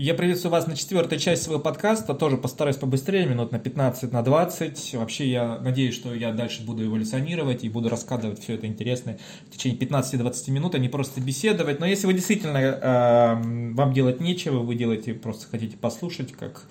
Я 0.00 0.14
приветствую 0.14 0.52
вас 0.52 0.68
на 0.68 0.76
четвертой 0.76 1.18
части 1.18 1.46
своего 1.46 1.60
подкаста. 1.60 2.14
Тоже 2.14 2.36
постараюсь 2.36 2.76
побыстрее, 2.76 3.26
минут 3.26 3.50
на 3.50 3.58
15, 3.58 4.12
на 4.12 4.22
20. 4.22 4.94
Вообще, 4.94 5.28
я 5.28 5.58
надеюсь, 5.58 5.96
что 5.96 6.14
я 6.14 6.30
дальше 6.30 6.64
буду 6.64 6.86
эволюционировать 6.86 7.64
и 7.64 7.68
буду 7.68 7.88
рассказывать 7.88 8.40
все 8.40 8.54
это 8.54 8.68
интересное 8.68 9.18
в 9.48 9.56
течение 9.56 9.76
15-20 9.76 10.52
минут, 10.52 10.76
а 10.76 10.78
не 10.78 10.88
просто 10.88 11.20
беседовать. 11.20 11.80
Но 11.80 11.86
если 11.86 12.06
вы 12.06 12.14
действительно, 12.14 12.58
э, 12.58 13.72
вам 13.74 13.92
делать 13.92 14.20
нечего, 14.20 14.60
вы 14.60 14.76
делаете, 14.76 15.14
просто 15.14 15.48
хотите 15.50 15.76
послушать, 15.76 16.30
как 16.30 16.62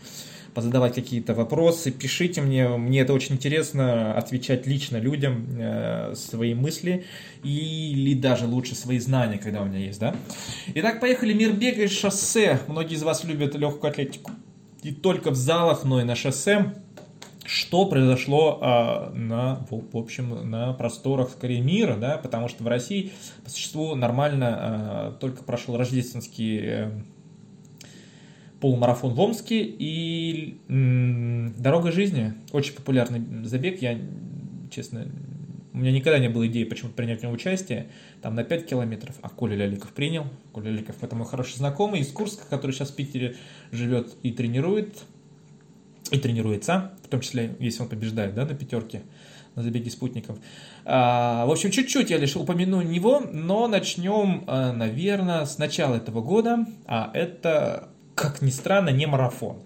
позадавать 0.57 0.95
какие-то 0.95 1.35
вопросы, 1.35 1.91
пишите 1.91 2.41
мне, 2.41 2.67
мне 2.67 3.01
это 3.01 3.13
очень 3.13 3.35
интересно, 3.35 4.15
отвечать 4.15 4.65
лично 4.65 4.97
людям 4.97 5.45
э, 5.59 6.15
свои 6.15 6.55
мысли 6.55 7.05
или 7.43 8.15
даже 8.15 8.47
лучше 8.47 8.73
свои 8.73 8.97
знания, 8.97 9.37
когда 9.37 9.61
у 9.61 9.65
меня 9.65 9.77
есть, 9.77 9.99
да. 9.99 10.15
Итак, 10.73 10.99
поехали, 10.99 11.33
мир 11.33 11.53
бега 11.53 11.83
и 11.83 11.87
шоссе. 11.87 12.59
Многие 12.67 12.95
из 12.95 13.03
вас 13.03 13.23
любят 13.23 13.53
легкую 13.53 13.91
атлетику 13.91 14.31
не 14.81 14.93
только 14.93 15.29
в 15.29 15.35
залах, 15.35 15.83
но 15.83 16.01
и 16.01 16.03
на 16.03 16.15
шоссе. 16.15 16.73
Что 17.45 17.85
произошло 17.85 18.57
а, 18.59 19.11
на, 19.13 19.63
в 19.69 19.95
общем, 19.95 20.49
на 20.49 20.73
просторах, 20.73 21.29
скорее, 21.29 21.61
мира, 21.61 21.97
да, 21.97 22.17
потому 22.17 22.47
что 22.47 22.63
в 22.63 22.67
России 22.67 23.11
по 23.43 23.51
существу 23.51 23.93
нормально 23.93 24.57
а, 24.59 25.11
только 25.19 25.43
прошел 25.43 25.77
рождественский 25.77 26.59
э, 26.63 26.91
полумарафон 28.59 29.13
в 29.13 29.19
Омске 29.19 29.63
и 29.63 30.59
«Дорога 30.67 31.91
жизни». 31.91 32.33
Очень 32.51 32.73
популярный 32.73 33.45
забег. 33.45 33.81
Я, 33.81 33.99
честно, 34.71 35.07
у 35.73 35.77
меня 35.77 35.91
никогда 35.91 36.19
не 36.19 36.29
было 36.29 36.47
идеи 36.47 36.63
почему-то 36.63 36.95
принять 36.95 37.19
в 37.19 37.23
нем 37.23 37.33
участие. 37.33 37.87
Там 38.21 38.35
на 38.35 38.43
5 38.43 38.65
километров. 38.65 39.15
А 39.21 39.29
Коля 39.29 39.55
Ляликов 39.55 39.91
принял. 39.91 40.25
Коля 40.51 40.71
Ляликов 40.71 41.03
это 41.03 41.15
мой 41.15 41.27
хороший 41.27 41.57
знакомый 41.57 42.01
из 42.01 42.11
Курска, 42.11 42.45
который 42.49 42.71
сейчас 42.71 42.89
в 42.89 42.95
Питере 42.95 43.35
живет 43.71 44.15
и 44.23 44.31
тренирует. 44.31 45.03
И 46.09 46.17
тренируется, 46.17 46.93
в 47.03 47.09
том 47.09 47.19
числе, 47.19 47.55
если 47.59 47.83
он 47.83 47.89
побеждает, 47.89 48.33
да, 48.33 48.45
на 48.45 48.55
пятерке 48.55 49.01
на 49.57 49.63
забеге 49.63 49.89
спутников. 49.89 50.37
А, 50.85 51.45
в 51.47 51.51
общем, 51.51 51.71
чуть-чуть 51.71 52.11
я 52.11 52.17
лишь 52.17 52.35
упомяну 52.35 52.81
него, 52.83 53.23
но 53.31 53.67
начнем, 53.67 54.43
а, 54.45 54.71
наверное, 54.71 55.45
с 55.45 55.57
начала 55.57 55.95
этого 55.95 56.21
года. 56.21 56.65
А 56.85 57.09
это 57.13 57.89
как 58.17 58.41
ни 58.41 58.49
странно, 58.49 58.89
не 58.89 59.05
марафон. 59.05 59.57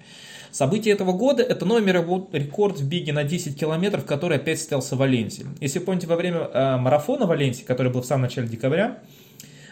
Событие 0.51 0.93
этого 0.93 1.13
года– 1.13 1.41
это 1.49 1.65
новый 1.65 1.81
мировой 1.81 2.25
рекорд 2.33 2.77
в 2.77 2.87
беге 2.87 3.13
на 3.13 3.23
10 3.23 3.57
километров, 3.57 4.05
который 4.05 4.35
опять 4.35 4.59
состоялся 4.59 4.97
в 4.97 4.99
Валенсии. 4.99 5.45
Если 5.61 5.79
помните, 5.79 6.07
во 6.07 6.17
время 6.17 6.39
э, 6.39 6.77
марафона 6.77 7.25
Валенсии, 7.25 7.63
который 7.63 7.89
был 7.89 8.01
в 8.01 8.05
самом 8.05 8.23
начале 8.23 8.49
декабря, 8.49 8.99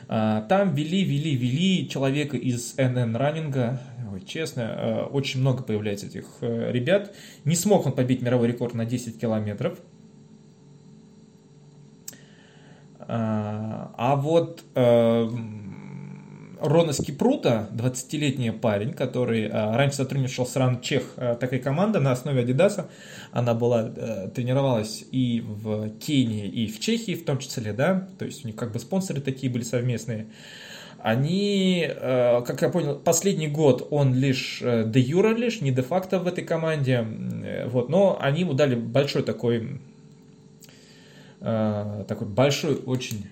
э, 0.07 0.41
там 0.47 0.73
вели, 0.73 1.03
вели, 1.03 1.35
вели 1.35 1.89
человека 1.89 2.37
из 2.37 2.75
НН 2.77 3.17
раннинга. 3.17 3.81
Честно, 4.25 4.61
э, 4.61 5.01
очень 5.11 5.41
много 5.41 5.63
появляется 5.63 6.05
этих 6.05 6.25
э, 6.39 6.71
ребят. 6.71 7.13
Не 7.43 7.55
смог 7.55 7.85
он 7.85 7.91
побить 7.91 8.21
мировой 8.21 8.47
рекорд 8.47 8.73
на 8.73 8.85
10 8.85 9.19
километров. 9.19 9.79
А, 13.01 13.91
а 13.97 14.15
вот 14.15 14.63
э, 14.75 15.29
Рона 16.59 16.91
Скипрута, 16.91 17.69
20-летний 17.73 18.51
парень, 18.51 18.93
который 18.93 19.47
а, 19.47 19.77
раньше 19.77 19.97
сотрудничал 19.97 20.45
с 20.45 20.55
Ран 20.57 20.81
Чех, 20.81 21.03
а, 21.15 21.35
такая 21.35 21.59
команда 21.59 21.99
на 21.99 22.11
основе 22.11 22.41
Адидаса. 22.41 22.89
Она 23.31 23.53
была, 23.53 23.81
а, 23.81 24.27
тренировалась 24.29 25.05
и 25.11 25.41
в 25.41 25.89
Кении, 25.99 26.47
и 26.47 26.67
в 26.67 26.79
Чехии 26.79 27.15
в 27.15 27.23
том 27.23 27.37
числе, 27.37 27.71
да, 27.71 28.09
то 28.17 28.25
есть 28.25 28.43
у 28.43 28.47
них 28.47 28.57
как 28.57 28.73
бы 28.73 28.79
спонсоры 28.79 29.21
такие 29.21 29.51
были 29.51 29.63
совместные. 29.63 30.27
Они, 31.01 31.89
как 31.97 32.61
я 32.61 32.67
понял, 32.67 32.99
последний 32.99 33.47
год 33.47 33.87
он 33.89 34.13
лишь 34.13 34.61
де 34.61 34.99
юра 34.99 35.33
лишь, 35.33 35.61
не 35.61 35.71
де 35.71 35.81
факто 35.81 36.19
в 36.19 36.27
этой 36.27 36.43
команде, 36.43 37.07
вот, 37.67 37.87
но 37.87 38.17
они 38.19 38.41
ему 38.41 38.51
дали 38.51 38.75
большой 38.75 39.23
такой, 39.23 39.79
такой 41.39 42.27
большой 42.27 42.75
очень 42.85 43.27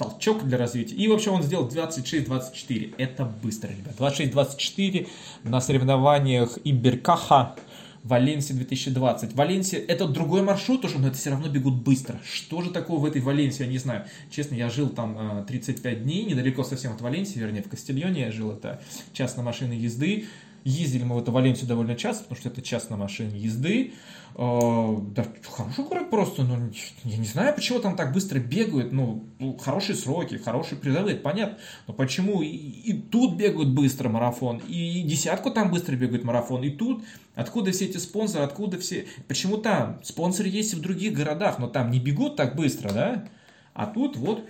толчок 0.00 0.44
для 0.44 0.56
развития. 0.56 0.94
И 0.94 1.08
вообще 1.08 1.30
он 1.30 1.42
сделал 1.42 1.68
26-24. 1.68 2.94
Это 2.96 3.26
быстро, 3.26 3.68
ребят. 3.68 3.94
26-24 3.98 5.06
на 5.44 5.60
соревнованиях 5.60 6.58
Иберкаха 6.64 7.54
Валенсия 8.02 8.56
2020. 8.56 9.34
Валенсия 9.34 9.78
это 9.78 10.08
другой 10.08 10.40
маршрут 10.40 10.86
уже, 10.86 10.98
но 10.98 11.08
это 11.08 11.18
все 11.18 11.28
равно 11.28 11.50
бегут 11.50 11.74
быстро. 11.74 12.18
Что 12.24 12.62
же 12.62 12.70
такого 12.70 13.00
в 13.00 13.04
этой 13.04 13.20
Валенсии, 13.20 13.62
я 13.62 13.68
не 13.68 13.76
знаю. 13.76 14.06
Честно, 14.30 14.54
я 14.54 14.70
жил 14.70 14.88
там 14.88 15.44
35 15.46 15.84
э, 15.84 16.00
дней, 16.00 16.24
недалеко 16.24 16.64
совсем 16.64 16.92
от 16.92 17.02
Валенсии, 17.02 17.38
вернее 17.38 17.62
в 17.62 17.68
Кастильоне 17.68 18.22
я 18.22 18.32
жил, 18.32 18.52
это 18.52 18.80
час 19.12 19.36
на 19.36 19.42
машине 19.42 19.76
езды. 19.76 20.24
Ездили 20.64 21.04
мы 21.04 21.16
в 21.16 21.18
эту 21.18 21.32
Валенсию 21.32 21.66
довольно 21.68 21.96
часто, 21.96 22.24
потому 22.24 22.40
что 22.40 22.48
это 22.48 22.62
час 22.62 22.90
на 22.90 22.96
машине 22.96 23.38
езды. 23.38 23.92
Э, 24.36 24.96
да, 25.14 25.26
хороший 25.48 25.84
город 25.84 26.10
просто, 26.10 26.42
но 26.42 26.56
ну, 26.56 26.70
я 27.04 27.16
не 27.16 27.26
знаю, 27.26 27.54
почему 27.54 27.80
там 27.80 27.96
так 27.96 28.12
быстро 28.12 28.38
бегают, 28.38 28.92
ну, 28.92 29.24
ну 29.38 29.56
хорошие 29.56 29.96
сроки, 29.96 30.36
хорошие 30.36 30.78
призовые, 30.78 31.16
понятно, 31.16 31.58
но 31.86 31.94
почему 31.94 32.40
и, 32.40 32.48
и 32.48 32.92
тут 32.92 33.36
бегают 33.36 33.70
быстро 33.70 34.08
марафон, 34.08 34.58
и 34.68 35.02
десятку 35.02 35.50
там 35.50 35.70
быстро 35.70 35.96
бегают 35.96 36.24
марафон, 36.24 36.62
и 36.62 36.70
тут, 36.70 37.04
откуда 37.34 37.72
все 37.72 37.86
эти 37.86 37.96
спонсоры, 37.96 38.44
откуда 38.44 38.78
все, 38.78 39.06
почему 39.26 39.56
там, 39.56 40.00
спонсоры 40.04 40.48
есть 40.48 40.74
и 40.74 40.76
в 40.76 40.80
других 40.80 41.12
городах, 41.12 41.58
но 41.58 41.68
там 41.68 41.90
не 41.90 41.98
бегут 41.98 42.36
так 42.36 42.54
быстро, 42.54 42.92
да, 42.92 43.28
а 43.74 43.86
тут 43.86 44.16
вот 44.16 44.46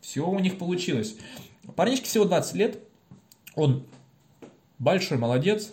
все 0.00 0.26
у 0.26 0.38
них 0.38 0.58
получилось. 0.58 1.16
Парнишке 1.74 2.06
всего 2.06 2.24
20 2.24 2.54
лет, 2.54 2.78
он 3.54 3.86
большой 4.78 5.18
молодец, 5.18 5.72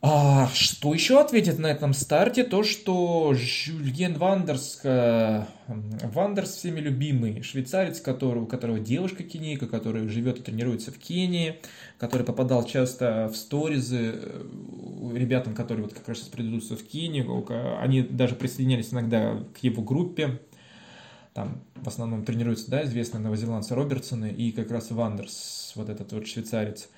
а 0.00 0.48
что 0.54 0.94
еще 0.94 1.20
ответит 1.20 1.58
на 1.58 1.66
этом 1.66 1.92
старте? 1.92 2.44
То, 2.44 2.62
что 2.62 3.34
Жюльен 3.34 4.14
Вандерс, 4.14 4.80
Вандерс 4.84 6.50
всеми 6.52 6.78
любимый, 6.78 7.42
швейцарец, 7.42 8.00
который, 8.00 8.44
у 8.44 8.46
которого 8.46 8.78
девушка 8.78 9.24
кенийка, 9.24 9.66
который 9.66 10.06
живет 10.06 10.38
и 10.38 10.42
тренируется 10.42 10.92
в 10.92 10.98
Кении, 10.98 11.56
который 11.98 12.22
попадал 12.22 12.64
часто 12.64 13.28
в 13.28 13.36
сторизы 13.36 14.12
э, 14.14 15.14
ребятам, 15.16 15.54
которые 15.54 15.86
вот 15.86 15.94
как 15.94 16.06
раз 16.06 16.18
сейчас 16.18 16.28
предыдутся 16.28 16.76
в 16.76 16.84
Кению, 16.84 17.44
они 17.80 18.02
даже 18.02 18.36
присоединялись 18.36 18.92
иногда 18.92 19.42
к 19.58 19.64
его 19.64 19.82
группе, 19.82 20.40
там 21.34 21.60
в 21.74 21.88
основном 21.88 22.24
тренируются, 22.24 22.70
да, 22.70 22.84
известные 22.84 23.20
новозеландцы 23.20 23.74
Робертсоны 23.74 24.30
и 24.30 24.52
как 24.52 24.70
раз 24.70 24.92
Вандерс, 24.92 25.72
вот 25.74 25.88
этот 25.88 26.12
вот 26.12 26.28
швейцарец. 26.28 26.88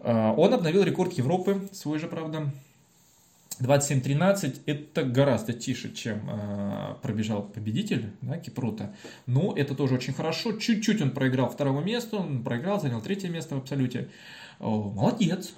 А, 0.00 0.32
он 0.36 0.54
обновил 0.54 0.82
рекорд 0.82 1.12
Европы, 1.12 1.68
свой 1.72 1.98
же, 1.98 2.08
правда. 2.08 2.50
27-13 3.60 4.60
это 4.64 5.02
гораздо 5.02 5.52
тише, 5.52 5.92
чем 5.92 6.20
э, 6.30 6.94
пробежал 7.02 7.42
победитель 7.42 8.10
да, 8.22 8.38
Кипрута. 8.38 8.94
Но 9.26 9.54
это 9.54 9.74
тоже 9.74 9.96
очень 9.96 10.14
хорошо. 10.14 10.52
Чуть-чуть 10.52 11.02
он 11.02 11.10
проиграл 11.10 11.50
второго 11.50 11.82
места, 11.82 12.16
он 12.16 12.42
проиграл, 12.42 12.80
занял 12.80 13.02
третье 13.02 13.28
место 13.28 13.56
в 13.56 13.58
абсолюте. 13.58 14.08
О, 14.60 14.90
молодец. 14.90 15.52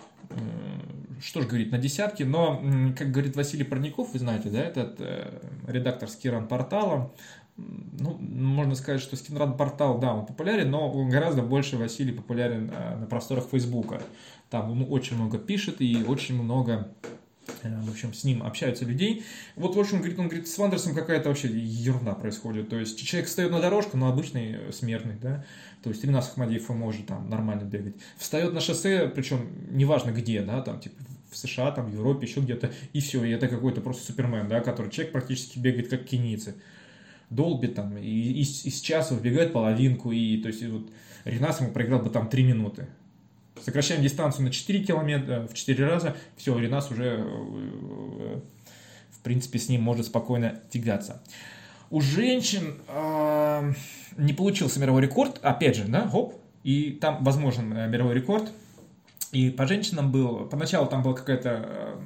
Что 1.20 1.42
ж 1.42 1.46
говорить, 1.46 1.70
на 1.70 1.78
десятки. 1.78 2.24
Но, 2.24 2.60
как 2.98 3.12
говорит 3.12 3.36
Василий 3.36 3.64
Парников, 3.64 4.12
вы 4.12 4.18
знаете, 4.18 4.50
да, 4.50 4.60
этот 4.60 4.96
э, 4.98 5.40
редактор 5.68 6.08
Скиран 6.08 6.48
портала, 6.48 7.12
ну, 7.56 8.16
можно 8.18 8.74
сказать, 8.74 9.00
что 9.00 9.16
Скинрад 9.16 9.56
портал, 9.58 9.98
да, 9.98 10.14
он 10.14 10.26
популярен, 10.26 10.70
но 10.70 10.90
он 10.90 11.08
гораздо 11.10 11.42
больше 11.42 11.76
Василий 11.76 12.12
популярен 12.12 12.70
э, 12.74 12.96
на 12.96 13.06
просторах 13.06 13.46
Фейсбука. 13.50 14.02
Там 14.50 14.70
он 14.70 14.86
очень 14.90 15.16
много 15.16 15.38
пишет 15.38 15.80
и 15.80 16.04
очень 16.06 16.42
много 16.42 16.92
в 17.62 17.90
общем, 17.90 18.14
с 18.14 18.24
ним 18.24 18.42
общаются 18.42 18.84
людей. 18.84 19.24
Вот, 19.56 19.74
в 19.76 19.80
общем, 19.80 19.98
говорит, 19.98 20.18
он 20.18 20.28
говорит, 20.28 20.48
с 20.48 20.56
Вандерсом 20.58 20.94
какая-то 20.94 21.28
вообще 21.28 21.48
ерунда 21.48 22.14
происходит. 22.14 22.68
То 22.68 22.78
есть 22.78 23.04
человек 23.04 23.28
встает 23.28 23.50
на 23.50 23.60
дорожку, 23.60 23.96
но 23.96 24.08
обычный 24.08 24.52
э, 24.52 24.72
смертный, 24.72 25.16
да. 25.20 25.44
То 25.82 25.90
есть 25.90 26.04
Ринас 26.04 26.30
Ахмадиев 26.30 26.68
может 26.68 27.06
там 27.06 27.28
нормально 27.28 27.64
бегать. 27.64 27.94
Встает 28.16 28.52
на 28.52 28.60
шоссе, 28.60 29.08
причем 29.08 29.50
неважно 29.70 30.10
где, 30.10 30.42
да, 30.42 30.60
там 30.62 30.80
типа 30.80 31.02
в 31.30 31.36
США, 31.36 31.72
там 31.72 31.86
в 31.90 31.92
Европе, 31.92 32.26
еще 32.26 32.40
где-то, 32.40 32.72
и 32.92 33.00
все, 33.00 33.24
и 33.24 33.30
это 33.30 33.48
какой-то 33.48 33.80
просто 33.80 34.04
супермен, 34.04 34.48
да, 34.48 34.60
который 34.60 34.90
человек 34.90 35.12
практически 35.12 35.58
бегает 35.58 35.88
как 35.88 36.04
кенийцы 36.04 36.54
долбит 37.30 37.74
там, 37.74 37.96
и 37.96 38.40
из, 38.42 38.66
из 38.66 38.80
часа 38.80 39.14
выбегает 39.14 39.52
половинку, 39.52 40.12
и 40.12 40.36
то 40.42 40.48
есть 40.48 40.64
вот 40.66 40.90
Ренас 41.24 41.60
ему 41.60 41.70
проиграл 41.70 42.00
бы 42.00 42.10
там 42.10 42.28
3 42.28 42.44
минуты. 42.44 42.86
Сокращаем 43.64 44.02
дистанцию 44.02 44.44
на 44.44 44.50
4 44.50 44.84
километра, 44.84 45.46
в 45.46 45.54
4 45.54 45.86
раза, 45.86 46.16
все, 46.36 46.58
Ренас 46.58 46.90
уже, 46.90 47.24
э, 47.24 48.40
в 49.10 49.20
принципе, 49.22 49.58
с 49.58 49.68
ним 49.68 49.82
может 49.82 50.06
спокойно 50.06 50.60
тягаться. 50.70 51.22
У 51.90 52.00
женщин 52.00 52.80
э, 52.88 53.72
не 54.16 54.32
получился 54.32 54.80
мировой 54.80 55.02
рекорд, 55.02 55.38
опять 55.42 55.76
же, 55.76 55.84
да, 55.84 56.08
хоп, 56.08 56.34
и 56.64 56.90
там 56.90 57.22
возможен 57.22 57.72
э, 57.72 57.88
мировой 57.88 58.14
рекорд. 58.14 58.50
И 59.30 59.50
по 59.50 59.66
женщинам 59.66 60.10
был, 60.10 60.46
поначалу 60.46 60.86
там 60.86 61.02
была 61.02 61.14
какая-то 61.14 61.98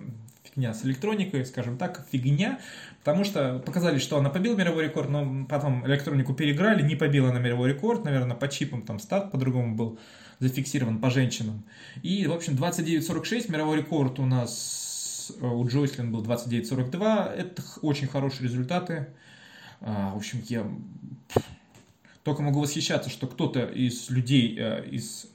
фигня 0.57 0.73
с 0.73 0.85
электроникой, 0.85 1.45
скажем 1.45 1.77
так, 1.77 2.07
фигня, 2.11 2.59
потому 3.05 3.25
что 3.25 3.59
показали, 3.59 3.99
что 3.99 4.17
она 4.19 4.31
побила 4.31 4.57
мировой 4.57 4.85
рекорд, 4.85 5.11
но 5.11 5.45
потом 5.47 5.87
электронику 5.87 6.33
переиграли, 6.33 6.83
не 6.83 6.97
побила 6.97 7.31
на 7.31 7.39
мировой 7.39 7.71
рекорд, 7.71 8.05
наверное, 8.05 8.37
по 8.37 8.49
чипам 8.49 8.83
там 8.83 8.99
старт 8.99 9.31
по-другому 9.31 9.77
был 9.77 9.99
зафиксирован 10.39 10.99
по 10.99 11.11
женщинам. 11.11 11.63
И, 12.03 12.27
в 12.27 12.33
общем, 12.33 12.55
29.46 12.55 13.53
мировой 13.53 13.79
рекорд 13.79 14.19
у 14.19 14.25
нас 14.25 15.33
э, 15.41 15.47
у 15.47 15.67
Джойслин 15.67 16.11
был 16.11 16.25
29.42, 16.25 17.35
это 17.35 17.63
очень 17.83 18.07
хорошие 18.07 18.45
результаты. 18.45 19.09
А, 19.81 20.15
в 20.15 20.17
общем, 20.17 20.43
я 20.49 20.67
только 22.23 22.43
могу 22.43 22.61
восхищаться, 22.61 23.11
что 23.11 23.27
кто-то 23.27 23.67
из 23.67 24.09
людей, 24.09 24.57
э, 24.59 24.89
из 24.89 25.27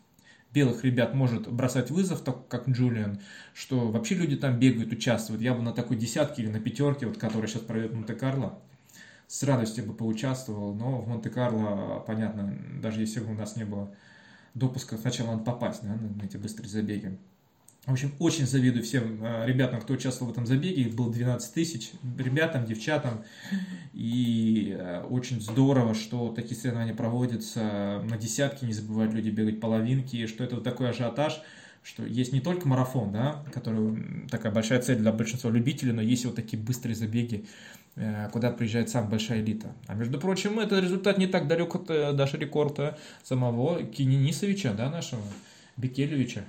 белых 0.54 0.84
ребят 0.84 1.14
может 1.14 1.52
бросать 1.52 1.92
вызов, 1.92 2.22
так 2.22 2.48
как 2.48 2.68
Джулиан, 2.68 3.20
что 3.54 3.90
вообще 3.92 4.16
люди 4.16 4.36
там 4.36 4.60
бегают, 4.60 4.92
участвуют. 4.92 5.42
Я 5.42 5.54
бы 5.54 5.62
на 5.62 5.72
такой 5.72 5.98
десятке 5.98 6.44
или 6.44 6.50
на 6.50 6.60
пятерке, 6.60 7.06
вот, 7.06 7.18
которая 7.18 7.48
сейчас 7.48 7.62
пройдет 7.62 7.94
Монте-Карло, 7.94 8.60
с 9.28 9.44
радостью 9.44 9.86
бы 9.86 9.94
поучаствовал, 9.94 10.74
но 10.74 11.02
в 11.02 11.08
Монте-Карло, 11.08 12.04
понятно, 12.06 12.54
даже 12.82 13.00
если 13.00 13.22
бы 13.22 13.32
у 13.32 13.36
нас 13.36 13.56
не 13.56 13.64
было 13.64 13.94
допуска, 14.54 14.98
сначала 14.98 15.32
надо 15.32 15.44
попасть 15.44 15.84
да, 15.84 15.96
на 15.96 16.26
эти 16.26 16.38
быстрые 16.38 16.70
забеги. 16.70 17.18
В 17.86 17.92
общем, 17.92 18.14
очень 18.20 18.46
завидую 18.46 18.84
всем 18.84 19.26
э, 19.26 19.48
ребятам, 19.48 19.82
кто 19.82 19.94
участвовал 19.94 20.30
в 20.30 20.34
этом 20.34 20.46
забеге. 20.46 20.84
Их 20.84 20.96
было 20.96 21.12
12 21.12 21.52
тысяч. 21.52 21.92
Ребятам, 22.16 22.64
девчатам. 22.64 23.24
И 23.92 24.76
э, 24.78 25.02
очень 25.10 25.42
здорово, 25.42 25.96
что 25.96 26.32
такие 26.32 26.56
соревнования 26.56 26.94
проводятся 26.94 28.04
на 28.08 28.18
десятки. 28.18 28.66
Не 28.66 28.74
забывают 28.74 29.14
люди 29.14 29.32
бегать 29.32 29.60
половинки. 29.60 30.28
Что 30.28 30.44
это 30.44 30.56
вот 30.56 30.64
такой 30.64 30.90
ажиотаж 30.90 31.42
что 31.84 32.06
есть 32.06 32.32
не 32.32 32.42
только 32.42 32.68
марафон, 32.68 33.12
да, 33.12 33.44
который 33.52 34.28
такая 34.30 34.52
большая 34.52 34.80
цель 34.84 34.98
для 34.98 35.12
большинства 35.12 35.50
любителей, 35.50 35.94
но 35.94 36.02
есть 36.04 36.26
вот 36.26 36.36
такие 36.36 36.62
быстрые 36.62 36.94
забеги, 36.94 37.48
э, 37.96 38.30
куда 38.32 38.52
приезжает 38.52 38.92
самая 38.92 39.10
большая 39.10 39.42
элита. 39.42 39.74
А 39.88 39.96
между 39.96 40.20
прочим, 40.20 40.60
это 40.60 40.80
результат 40.80 41.18
не 41.18 41.26
так 41.26 41.48
далек 41.48 41.74
от 41.74 41.88
даже 41.88 42.38
рекорда 42.38 43.00
самого 43.24 43.82
Кининисовича, 43.82 44.74
да, 44.74 44.92
нашего 44.92 45.24
Бекелевича. 45.76 46.44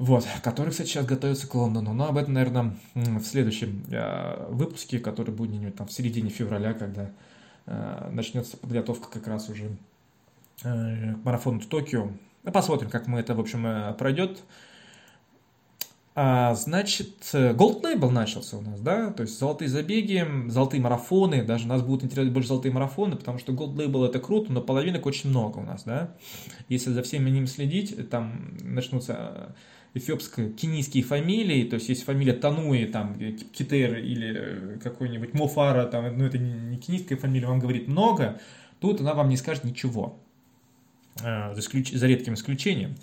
Вот, 0.00 0.26
который, 0.42 0.70
кстати, 0.70 0.88
сейчас 0.88 1.04
готовится 1.04 1.46
к 1.46 1.54
Лондону. 1.54 1.92
Но 1.92 2.08
об 2.08 2.16
этом, 2.16 2.32
наверное, 2.32 2.74
в 2.94 3.22
следующем 3.22 3.84
э, 3.90 4.46
выпуске, 4.48 4.98
который 4.98 5.34
будет 5.34 5.50
где-нибудь 5.50 5.76
там 5.76 5.86
в 5.86 5.92
середине 5.92 6.30
февраля, 6.30 6.72
когда 6.72 7.10
э, 7.66 8.08
начнется 8.10 8.56
подготовка 8.56 9.10
как 9.10 9.26
раз 9.26 9.50
уже 9.50 9.76
э, 10.64 11.12
к 11.12 11.22
марафону 11.22 11.60
в 11.60 11.66
Токио. 11.66 12.12
Ну, 12.44 12.50
посмотрим, 12.50 12.88
как 12.88 13.08
мы 13.08 13.20
это, 13.20 13.34
в 13.34 13.40
общем, 13.40 13.94
пройдет. 13.98 14.42
А, 16.14 16.54
значит, 16.54 17.18
Gold 17.34 17.82
Label 17.82 18.08
начался 18.08 18.56
у 18.56 18.62
нас, 18.62 18.80
да, 18.80 19.10
то 19.10 19.22
есть 19.22 19.38
золотые 19.38 19.68
забеги, 19.68 20.26
золотые 20.48 20.80
марафоны, 20.80 21.44
даже 21.44 21.66
нас 21.66 21.82
будут 21.82 22.04
интересовать 22.04 22.32
больше 22.32 22.48
золотые 22.48 22.72
марафоны, 22.72 23.16
потому 23.16 23.38
что 23.38 23.52
Gold 23.52 23.74
Label 23.74 24.06
это 24.06 24.18
круто, 24.18 24.50
но 24.50 24.62
половинок 24.62 25.04
очень 25.04 25.28
много 25.28 25.58
у 25.58 25.62
нас, 25.62 25.84
да. 25.84 26.14
Если 26.70 26.90
за 26.90 27.02
всеми 27.02 27.28
ним 27.28 27.46
следить, 27.46 28.08
там 28.08 28.56
начнутся 28.62 29.54
эфиопско-кенийские 29.94 31.02
фамилии, 31.02 31.64
то 31.64 31.74
есть 31.74 31.88
есть 31.88 32.04
фамилия 32.04 32.32
Тануи, 32.32 32.84
там, 32.84 33.16
Китер 33.52 33.98
или 33.98 34.34
э, 34.36 34.78
какой-нибудь 34.82 35.34
Мофара, 35.34 35.86
там, 35.86 36.16
ну 36.16 36.24
это 36.24 36.38
не 36.38 36.76
кенийская 36.76 37.18
фамилия, 37.18 37.46
вам 37.46 37.58
говорит 37.58 37.88
много, 37.88 38.40
тут 38.78 39.00
она 39.00 39.14
вам 39.14 39.28
не 39.28 39.36
скажет 39.36 39.64
ничего, 39.64 40.18
э, 41.22 41.54
за, 41.54 41.60
исключ... 41.60 41.90
за 41.90 42.06
редким 42.06 42.34
исключением. 42.34 42.94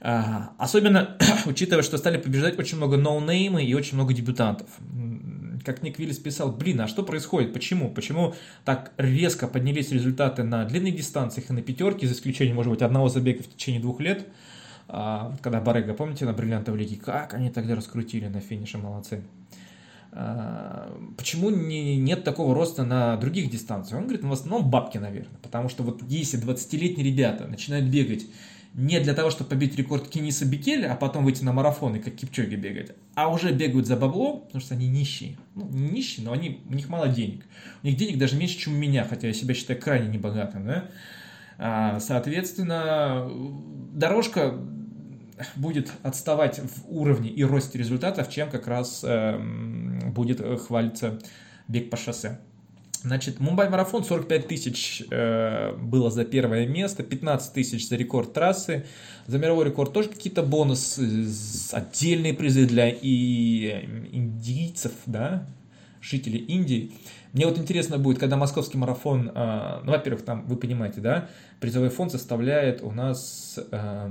А, 0.00 0.52
особенно 0.58 1.16
учитывая, 1.46 1.82
что 1.82 1.98
стали 1.98 2.18
побеждать 2.18 2.58
очень 2.58 2.78
много 2.78 2.96
ноунеймы 2.96 3.64
и 3.64 3.74
очень 3.74 3.94
много 3.94 4.12
дебютантов. 4.12 4.68
Как 5.64 5.82
Ник 5.82 5.98
Виллис 5.98 6.18
писал, 6.18 6.52
блин, 6.52 6.80
а 6.80 6.88
что 6.88 7.02
происходит? 7.02 7.52
Почему? 7.52 7.90
Почему 7.90 8.34
так 8.64 8.92
резко 8.96 9.48
поднялись 9.48 9.90
результаты 9.90 10.42
на 10.42 10.64
длинных 10.64 10.96
дистанциях 10.96 11.50
и 11.50 11.52
на 11.52 11.62
пятерке, 11.62 12.06
за 12.06 12.14
исключением, 12.14 12.56
может 12.56 12.72
быть, 12.72 12.82
одного 12.82 13.08
забега 13.08 13.42
в 13.44 13.48
течение 13.48 13.80
двух 13.80 14.00
лет– 14.00 14.26
а, 14.88 15.36
когда 15.42 15.60
Барега, 15.60 15.94
помните, 15.94 16.24
на 16.24 16.32
бриллиантовой 16.32 16.80
лиге, 16.80 16.96
как 16.96 17.34
они 17.34 17.50
тогда 17.50 17.74
раскрутили 17.74 18.26
на 18.26 18.40
финише, 18.40 18.78
молодцы. 18.78 19.22
А, 20.12 20.90
почему 21.16 21.50
не, 21.50 21.96
нет 21.96 22.24
такого 22.24 22.54
роста 22.54 22.84
на 22.84 23.16
других 23.18 23.50
дистанциях? 23.50 23.98
Он 23.98 24.04
говорит, 24.04 24.22
ну, 24.22 24.30
в 24.30 24.32
основном 24.32 24.68
бабки, 24.70 24.96
наверное, 24.96 25.38
потому 25.42 25.68
что 25.68 25.82
вот 25.82 26.02
если 26.08 26.42
20-летние 26.42 27.06
ребята 27.06 27.46
начинают 27.46 27.86
бегать 27.86 28.26
не 28.74 29.00
для 29.00 29.14
того, 29.14 29.30
чтобы 29.30 29.50
побить 29.50 29.76
рекорд 29.76 30.08
Кениса 30.08 30.46
Бикеля, 30.46 30.92
а 30.92 30.96
потом 30.96 31.24
выйти 31.24 31.42
на 31.42 31.52
марафон 31.52 31.96
и 31.96 31.98
как 31.98 32.14
Кипчоги 32.14 32.54
бегать, 32.54 32.92
а 33.14 33.28
уже 33.28 33.52
бегают 33.52 33.86
за 33.86 33.96
бабло, 33.96 34.38
потому 34.38 34.60
что 34.60 34.74
они 34.74 34.88
нищие. 34.88 35.36
Ну, 35.54 35.68
не 35.70 35.90
нищие, 35.90 36.24
но 36.24 36.32
они, 36.32 36.60
у 36.68 36.74
них 36.74 36.88
мало 36.88 37.08
денег. 37.08 37.44
У 37.82 37.86
них 37.86 37.96
денег 37.96 38.18
даже 38.18 38.36
меньше, 38.36 38.58
чем 38.58 38.74
у 38.74 38.76
меня, 38.76 39.04
хотя 39.04 39.26
я 39.26 39.32
себя 39.34 39.54
считаю 39.54 39.80
крайне 39.80 40.08
небогатым, 40.08 40.66
да? 40.66 40.84
А, 41.58 41.98
соответственно, 41.98 43.28
дорожка 43.92 44.54
будет 45.56 45.92
отставать 46.02 46.58
в 46.58 46.88
уровне 46.88 47.30
и 47.30 47.44
росте 47.44 47.78
результатов, 47.78 48.30
чем 48.30 48.50
как 48.50 48.66
раз 48.66 49.02
э, 49.04 49.38
будет 50.06 50.40
хвалиться 50.60 51.18
бег 51.68 51.90
по 51.90 51.96
шоссе. 51.96 52.38
Значит, 53.02 53.38
Мумбай-марафон 53.38 54.02
45 54.02 54.48
тысяч 54.48 55.04
э, 55.08 55.72
было 55.76 56.10
за 56.10 56.24
первое 56.24 56.66
место, 56.66 57.04
15 57.04 57.52
тысяч 57.52 57.88
за 57.88 57.94
рекорд 57.94 58.32
трассы. 58.32 58.86
За 59.26 59.38
мировой 59.38 59.66
рекорд 59.66 59.92
тоже 59.92 60.08
какие-то 60.08 60.42
бонусы, 60.42 61.28
отдельные 61.72 62.34
призы 62.34 62.66
для 62.66 62.88
и 62.90 63.86
индийцев, 64.10 64.92
да, 65.06 65.46
жителей 66.00 66.40
Индии. 66.40 66.92
Мне 67.32 67.46
вот 67.46 67.58
интересно 67.58 67.98
будет, 67.98 68.18
когда 68.18 68.36
московский 68.36 68.78
марафон, 68.78 69.30
э, 69.32 69.80
ну, 69.84 69.92
во-первых, 69.92 70.24
там, 70.24 70.44
вы 70.46 70.56
понимаете, 70.56 71.00
да, 71.00 71.28
призовой 71.60 71.90
фонд 71.90 72.10
составляет 72.10 72.82
у 72.82 72.90
нас... 72.90 73.60
Э, 73.70 74.10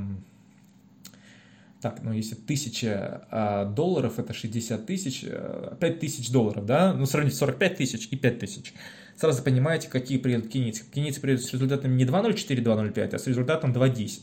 так, 1.81 2.01
ну 2.01 2.11
если 2.11 2.35
тысяча 2.35 3.27
а, 3.29 3.65
долларов, 3.65 4.19
это 4.19 4.33
60 4.33 4.85
тысяч, 4.85 5.21
5 5.21 5.81
э, 5.81 5.91
тысяч 5.91 6.31
долларов, 6.31 6.65
да, 6.65 6.93
ну 6.93 7.05
сравнить 7.05 7.35
45 7.35 7.77
тысяч 7.77 8.07
и 8.11 8.15
5 8.15 8.39
тысяч. 8.39 8.73
Сразу 9.15 9.41
понимаете, 9.41 9.89
какие 9.89 10.19
приедут 10.19 10.51
кенийцы. 10.51 10.83
Кенийцы 10.93 11.19
приедут 11.19 11.43
с 11.43 11.51
результатом 11.51 11.97
не 11.97 12.05
2.04, 12.05 12.63
2.05, 12.63 13.15
а 13.15 13.17
с 13.17 13.25
результатом 13.25 13.73
2.10. 13.73 14.21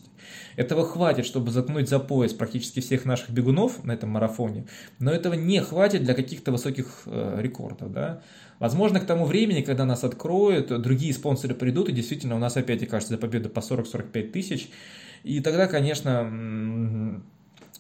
Этого 0.55 0.87
хватит, 0.87 1.27
чтобы 1.27 1.51
заткнуть 1.51 1.89
за 1.89 1.99
пояс 1.99 2.33
практически 2.33 2.79
всех 2.79 3.05
наших 3.05 3.31
бегунов 3.31 3.83
на 3.85 3.93
этом 3.93 4.11
марафоне, 4.11 4.67
но 5.01 5.11
этого 5.11 5.35
не 5.35 5.61
хватит 5.61 6.05
для 6.05 6.15
каких-то 6.15 6.53
высоких 6.53 7.03
э, 7.06 7.41
рекордов, 7.41 7.93
да. 7.93 8.23
Возможно, 8.61 9.01
к 9.01 9.06
тому 9.06 9.25
времени, 9.27 9.62
когда 9.62 9.85
нас 9.85 10.05
откроют, 10.05 10.69
другие 10.81 11.12
спонсоры 11.12 11.56
придут, 11.56 11.89
и 11.89 11.93
действительно 11.93 12.37
у 12.37 12.39
нас 12.39 12.56
опять 12.56 12.83
окажется 12.85 13.15
за 13.15 13.19
победу 13.19 13.49
по 13.49 13.59
40-45 13.59 14.31
тысяч, 14.31 14.71
и 15.25 15.41
тогда, 15.41 15.67
конечно, 15.67 17.20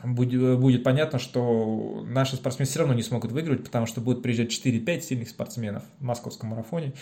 будет, 0.04 0.58
будет 0.58 0.82
понятно, 0.82 1.18
что 1.18 2.04
наши 2.06 2.36
спортсмены 2.36 2.68
все 2.68 2.80
равно 2.80 2.94
не 2.94 3.02
смогут 3.02 3.32
выиграть, 3.32 3.64
потому 3.64 3.86
что 3.86 4.00
будут 4.00 4.22
приезжать 4.22 4.50
4-5 4.50 5.00
сильных 5.00 5.28
спортсменов 5.28 5.82
в 5.98 6.04
московском 6.04 6.50
марафоне. 6.50 6.92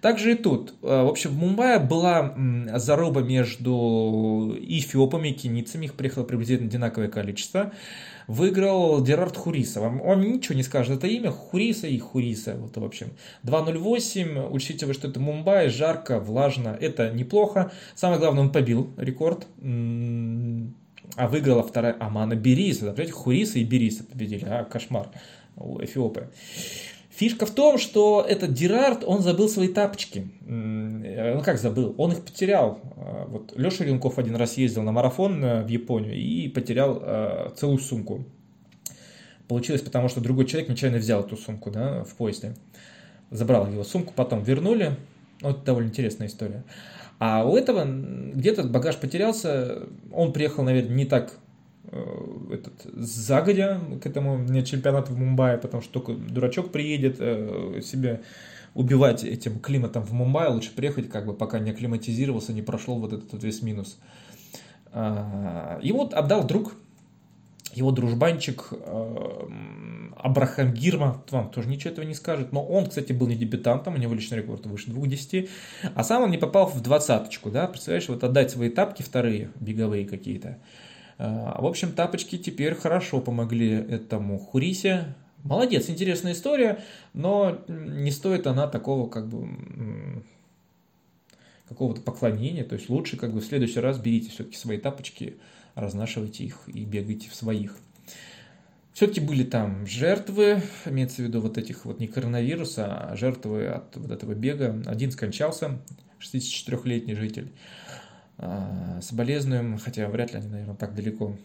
Также 0.00 0.32
и 0.32 0.34
тут. 0.34 0.74
Э, 0.82 1.04
в 1.04 1.08
общем, 1.08 1.30
в 1.30 1.36
Мумбаи 1.36 1.78
была 1.78 2.34
заруба 2.78 3.22
между 3.22 4.56
эфиопами 4.60 5.28
и 5.28 5.32
кеницами, 5.32 5.86
их 5.86 5.94
приехало 5.94 6.24
приблизительно 6.24 6.68
одинаковое 6.68 7.08
количество. 7.08 7.72
Выиграл 8.26 9.02
Дерард 9.02 9.36
Хуриса. 9.36 9.80
Вам, 9.80 9.98
вам 9.98 10.20
ничего 10.20 10.54
не 10.54 10.62
скажет 10.62 10.98
это 10.98 11.08
имя. 11.08 11.32
Хуриса 11.32 11.88
и 11.88 11.98
Хуриса. 11.98 12.54
Вот, 12.56 12.76
в 12.76 12.84
общем, 12.84 13.08
2.08. 13.42 14.50
Учитывая, 14.50 14.94
что 14.94 15.08
это 15.08 15.18
Мумбай, 15.18 15.68
жарко, 15.68 16.20
влажно. 16.20 16.76
Это 16.80 17.10
неплохо. 17.10 17.72
Самое 17.96 18.20
главное, 18.20 18.44
он 18.44 18.52
побил 18.52 18.94
рекорд 18.96 19.48
а 21.16 21.28
выиграла 21.28 21.62
вторая 21.62 21.96
Амана 21.98 22.34
Бериса. 22.34 22.80
Представляете, 22.80 23.12
Хуриса 23.12 23.58
и 23.58 23.64
Бериса 23.64 24.04
победили. 24.04 24.44
А, 24.44 24.64
кошмар 24.64 25.08
у 25.56 25.82
Эфиопы. 25.82 26.28
Фишка 27.10 27.44
в 27.44 27.50
том, 27.50 27.76
что 27.76 28.24
этот 28.26 28.54
Дирард, 28.54 29.04
он 29.04 29.20
забыл 29.20 29.48
свои 29.48 29.68
тапочки. 29.68 30.30
Ну 30.40 31.42
как 31.44 31.58
забыл? 31.58 31.94
Он 31.98 32.12
их 32.12 32.24
потерял. 32.24 32.80
А, 32.96 33.26
вот 33.26 33.52
Леша 33.56 33.84
Ренков 33.84 34.18
один 34.18 34.36
раз 34.36 34.56
ездил 34.56 34.82
на 34.82 34.92
марафон 34.92 35.44
э, 35.44 35.62
в 35.62 35.68
Японию 35.68 36.14
и 36.14 36.48
потерял 36.48 36.98
э, 37.02 37.50
целую 37.56 37.78
сумку. 37.78 38.24
Получилось 39.48 39.82
потому, 39.82 40.08
что 40.08 40.20
другой 40.20 40.46
человек 40.46 40.70
нечаянно 40.70 40.98
взял 40.98 41.20
эту 41.22 41.36
сумку 41.36 41.70
да, 41.70 42.04
в 42.04 42.14
поезде. 42.14 42.54
Забрал 43.30 43.70
его 43.70 43.84
сумку, 43.84 44.12
потом 44.14 44.42
вернули. 44.42 44.96
Вот 45.40 45.64
довольно 45.64 45.88
интересная 45.88 46.28
история. 46.28 46.64
А 47.18 47.44
у 47.44 47.56
этого 47.56 47.84
где-то 47.84 48.64
багаж 48.64 48.96
потерялся, 48.96 49.82
он 50.12 50.32
приехал, 50.32 50.62
наверное, 50.62 50.94
не 50.94 51.04
так 51.04 51.34
э, 51.84 52.52
этот, 52.52 52.72
загодя 52.94 53.80
к 54.02 54.06
этому 54.06 54.46
чемпионату 54.64 55.12
в 55.12 55.18
Мумбаи, 55.18 55.56
потому 55.56 55.82
что 55.82 55.92
только 56.00 56.12
дурачок 56.12 56.72
приедет 56.72 57.16
э, 57.18 57.80
себе 57.82 58.22
убивать 58.74 59.24
этим 59.24 59.58
климатом 59.58 60.02
в 60.02 60.12
Мумбаи, 60.12 60.48
лучше 60.48 60.74
приехать, 60.74 61.10
как 61.10 61.26
бы, 61.26 61.34
пока 61.34 61.58
не 61.58 61.70
акклиматизировался, 61.70 62.52
не 62.52 62.62
прошел 62.62 62.98
вот 62.98 63.12
этот 63.12 63.32
вот 63.32 63.42
весь 63.42 63.62
минус. 63.62 63.98
А, 64.92 65.78
ему 65.82 66.08
отдал 66.12 66.44
друг, 66.44 66.74
его 67.74 67.90
дружбанчик 67.90 68.68
э, 68.70 69.48
Абрахам 70.16 70.72
Гирма, 70.72 71.22
вам 71.30 71.50
тоже 71.50 71.68
ничего 71.68 71.92
этого 71.92 72.04
не 72.04 72.14
скажет, 72.14 72.52
но 72.52 72.64
он, 72.64 72.86
кстати, 72.86 73.12
был 73.12 73.26
не 73.26 73.36
дебютантом, 73.36 73.94
у 73.94 73.98
него 73.98 74.14
личный 74.14 74.38
рекорд 74.38 74.66
выше 74.66 74.90
2.10, 74.90 75.48
а 75.94 76.04
сам 76.04 76.22
он 76.22 76.30
не 76.30 76.38
попал 76.38 76.66
в 76.66 76.80
двадцаточку, 76.80 77.50
да, 77.50 77.66
представляешь, 77.66 78.08
вот 78.08 78.24
отдать 78.24 78.50
свои 78.50 78.70
тапки 78.70 79.02
вторые, 79.02 79.50
беговые 79.60 80.06
какие-то. 80.06 80.58
Э, 81.18 81.54
в 81.58 81.66
общем, 81.66 81.92
тапочки 81.92 82.38
теперь 82.38 82.74
хорошо 82.74 83.20
помогли 83.20 83.70
этому 83.70 84.38
Хурисе, 84.38 85.14
Молодец, 85.42 85.88
интересная 85.88 86.32
история, 86.32 86.82
но 87.14 87.62
не 87.66 88.10
стоит 88.10 88.46
она 88.46 88.66
такого 88.66 89.08
как 89.08 89.26
бы 89.28 90.22
какого-то 91.66 92.02
поклонения, 92.02 92.64
то 92.64 92.74
есть 92.74 92.90
лучше 92.90 93.16
как 93.16 93.32
бы 93.32 93.40
в 93.40 93.44
следующий 93.44 93.80
раз 93.80 93.98
берите 93.98 94.30
все-таки 94.30 94.56
свои 94.56 94.76
тапочки, 94.76 95.38
разнашивайте 95.74 96.44
их 96.44 96.58
и 96.66 96.84
бегайте 96.84 97.28
в 97.28 97.34
своих. 97.34 97.76
Все-таки 98.92 99.20
были 99.20 99.44
там 99.44 99.86
жертвы, 99.86 100.62
имеется 100.84 101.22
в 101.22 101.24
виду 101.26 101.40
вот 101.40 101.56
этих 101.58 101.84
вот 101.84 102.00
не 102.00 102.06
коронавируса, 102.06 103.10
а 103.10 103.16
жертвы 103.16 103.68
от 103.68 103.96
вот 103.96 104.10
этого 104.10 104.34
бега. 104.34 104.82
Один 104.86 105.10
скончался, 105.10 105.78
64-летний 106.20 107.14
житель. 107.14 107.50
А, 108.42 109.00
соболезнуем, 109.02 109.76
хотя 109.76 110.08
вряд 110.08 110.32
ли 110.32 110.38
они, 110.38 110.48
наверное, 110.48 110.74
так 110.74 110.94
далеко 110.94 111.36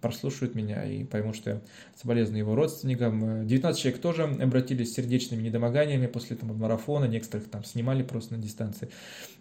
прослушают 0.00 0.54
меня 0.54 0.84
и 0.84 1.02
поймут, 1.02 1.34
что 1.34 1.50
я 1.50 1.60
соболезную 1.96 2.38
его 2.38 2.54
родственникам. 2.54 3.44
19 3.44 3.80
человек 3.80 4.00
тоже 4.00 4.22
обратились 4.22 4.92
с 4.92 4.94
сердечными 4.94 5.42
недомоганиями 5.42 6.06
после 6.06 6.36
этого 6.36 6.52
марафона, 6.52 7.06
некоторых 7.06 7.50
там 7.50 7.64
снимали 7.64 8.04
просто 8.04 8.34
на 8.34 8.40
дистанции. 8.40 8.88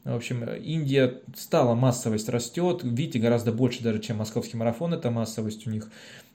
В 0.06 0.16
общем, 0.16 0.44
Индия 0.44 1.22
стала, 1.36 1.75
массовость 1.75 2.30
растет, 2.30 2.80
видите, 2.82 3.20
гораздо 3.20 3.51
больше 3.51 3.84
даже, 3.84 4.00
чем 4.00 4.18
московский 4.18 4.58
марафон, 4.58 4.96
это 4.96 5.12
массовость 5.12 5.68
у 5.68 5.70
них 5.70 5.92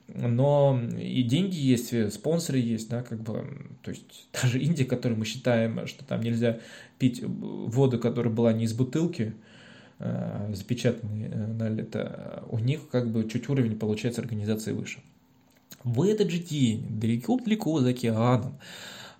но 0.07 0.79
и 0.99 1.23
деньги 1.23 1.55
есть, 1.55 2.13
спонсоры 2.13 2.59
есть, 2.59 2.89
да, 2.89 3.03
как 3.03 3.21
бы, 3.21 3.47
то 3.81 3.91
есть 3.91 4.27
даже 4.33 4.59
Индия, 4.59 4.83
которую 4.83 5.17
мы 5.17 5.25
считаем, 5.25 5.87
что 5.87 6.03
там 6.03 6.21
нельзя 6.21 6.59
пить 6.99 7.23
воду, 7.23 7.97
которая 7.99 8.33
была 8.33 8.51
не 8.51 8.65
из 8.65 8.73
бутылки, 8.73 9.33
Э, 9.33 9.52
запечатанный 10.51 11.27
э, 11.29 11.47
на 11.47 11.69
лето, 11.69 12.43
у 12.49 12.59
них 12.59 12.89
как 12.89 13.11
бы 13.11 13.27
чуть 13.29 13.49
уровень 13.49 13.77
получается 13.77 14.21
организации 14.21 14.71
выше. 14.71 15.01
В 15.83 16.03
этот 16.03 16.29
же 16.29 16.39
день, 16.39 16.85
далеко-далеко 16.89 17.79
за 17.81 17.89
океаном, 17.89 18.59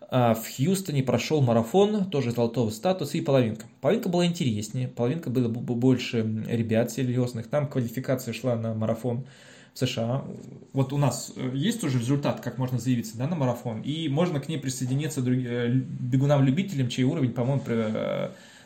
э, 0.10 0.34
в 0.34 0.44
Хьюстоне 0.56 1.04
прошел 1.04 1.42
марафон, 1.42 2.10
тоже 2.10 2.32
золотого 2.32 2.70
статуса 2.70 3.18
и 3.18 3.22
половинка. 3.22 3.66
Половинка 3.82 4.10
была 4.10 4.26
интереснее, 4.26 4.88
половинка 4.88 5.30
было 5.30 5.48
больше 5.48 6.20
ребят 6.48 6.92
серьезных, 6.92 7.48
там 7.48 7.68
квалификация 7.68 8.34
шла 8.34 8.56
на 8.56 8.74
марафон 8.74 9.26
в 9.74 9.80
США. 9.80 10.24
Вот 10.72 10.94
у 10.94 10.98
нас 10.98 11.34
есть 11.54 11.84
уже 11.84 12.00
результат, 12.00 12.42
как 12.42 12.58
можно 12.58 12.78
заявиться 12.80 13.18
да, 13.18 13.28
на 13.28 13.36
марафон, 13.36 13.82
и 13.82 14.08
можно 14.08 14.40
к 14.40 14.48
ней 14.48 14.58
присоединиться 14.58 15.22
бегунам-любителям, 15.22 16.90
чей 16.90 17.04
уровень, 17.06 17.32
по-моему, 17.32 17.62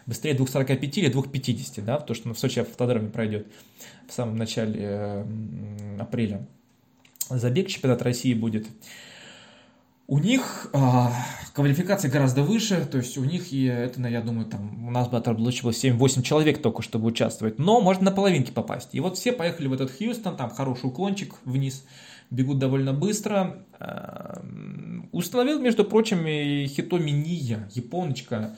быстрее 0.08 0.36
2.45 0.36 0.80
или 0.82 1.14
2.50, 1.14 1.82
да, 1.84 2.00
то, 2.00 2.16
что 2.16 2.34
в 2.34 2.40
Сочи 2.40 2.60
автодроме 2.60 3.10
пройдет 3.10 3.48
в 4.08 4.14
самом 4.14 4.38
начале 4.38 5.26
апреля. 6.00 6.48
Забег 7.30 7.68
чемпионат 7.68 8.02
России 8.02 8.34
будет. 8.34 8.68
У 10.10 10.20
них 10.20 10.70
а, 10.72 11.12
квалификация 11.54 12.10
гораздо 12.10 12.42
выше, 12.42 12.88
то 12.90 12.98
есть 12.98 13.18
у 13.18 13.26
них, 13.26 13.52
и 13.52 13.66
это, 13.66 14.00
я 14.08 14.22
думаю, 14.22 14.46
там 14.46 14.88
у 14.88 14.90
нас 14.90 15.10
бы 15.10 15.20
получилось 15.20 15.84
7-8 15.84 16.22
человек 16.22 16.62
только, 16.62 16.82
чтобы 16.82 17.08
участвовать, 17.08 17.60
но 17.60 17.82
можно 17.82 18.06
на 18.06 18.12
половинке 18.12 18.54
попасть. 18.54 18.96
И 18.96 19.02
вот 19.02 19.18
все 19.18 19.34
поехали 19.34 19.68
в 19.68 19.74
этот 19.74 19.92
Хьюстон, 19.92 20.38
там 20.38 20.50
хороший 20.50 20.86
уклончик 20.86 21.36
вниз, 21.44 21.86
бегут 22.30 22.58
довольно 22.58 22.94
быстро. 22.94 23.66
А, 23.80 24.42
установил, 25.12 25.60
между 25.60 25.84
прочим, 25.84 26.20
Хитоми 26.68 27.12
Ния, 27.12 27.70
японочка, 27.74 28.56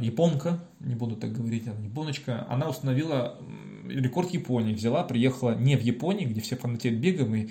японка, 0.00 0.60
не 0.80 0.94
буду 0.94 1.16
так 1.16 1.32
говорить, 1.32 1.66
она 1.66 1.80
японочка, 1.84 2.46
она 2.48 2.68
установила 2.68 3.38
рекорд 3.88 4.30
Японии, 4.30 4.74
взяла, 4.74 5.02
приехала 5.04 5.54
не 5.54 5.76
в 5.76 5.82
Японии, 5.82 6.24
где 6.24 6.40
все 6.40 6.56
фанатеют 6.56 6.98
бегом 6.98 7.34
и 7.34 7.48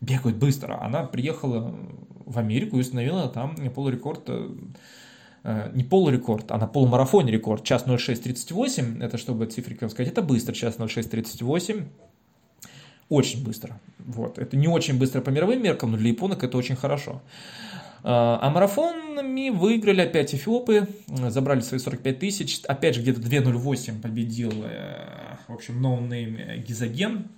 бегают 0.00 0.38
быстро, 0.38 0.82
она 0.82 1.04
приехала 1.04 1.74
в 2.26 2.38
Америку 2.38 2.76
и 2.76 2.80
установила 2.80 3.28
там 3.28 3.56
полурекорд, 3.70 4.22
э, 4.28 4.50
э, 5.44 5.70
не 5.74 5.84
полурекорд, 5.84 6.50
а 6.52 6.58
на 6.58 6.66
полумарафоне 6.66 7.32
рекорд, 7.32 7.64
час 7.64 7.86
06.38, 7.86 9.02
это 9.02 9.18
чтобы 9.18 9.46
цифриком 9.46 9.90
сказать, 9.90 10.12
это 10.12 10.22
быстро, 10.22 10.52
час 10.52 10.78
06.38, 10.78 11.86
очень 13.08 13.44
быстро. 13.44 13.80
Вот. 13.98 14.38
Это 14.38 14.56
не 14.56 14.68
очень 14.68 14.98
быстро 14.98 15.20
по 15.20 15.30
мировым 15.30 15.62
меркам, 15.62 15.90
но 15.90 15.96
для 15.96 16.10
японок 16.10 16.44
это 16.44 16.56
очень 16.56 16.76
хорошо. 16.76 17.20
А, 18.02 18.38
а 18.40 18.50
марафонами 18.50 19.50
выиграли 19.50 20.00
опять 20.02 20.34
эфиопы, 20.34 20.88
забрали 21.28 21.60
свои 21.60 21.80
45 21.80 22.18
тысяч. 22.18 22.60
Опять 22.66 22.96
же, 22.96 23.02
где-то 23.02 23.20
2.08 23.20 24.00
победил, 24.00 24.52
э, 24.64 25.36
в 25.48 25.52
общем, 25.52 25.80
ноунейм 25.80 26.62
Гизоген. 26.62 27.28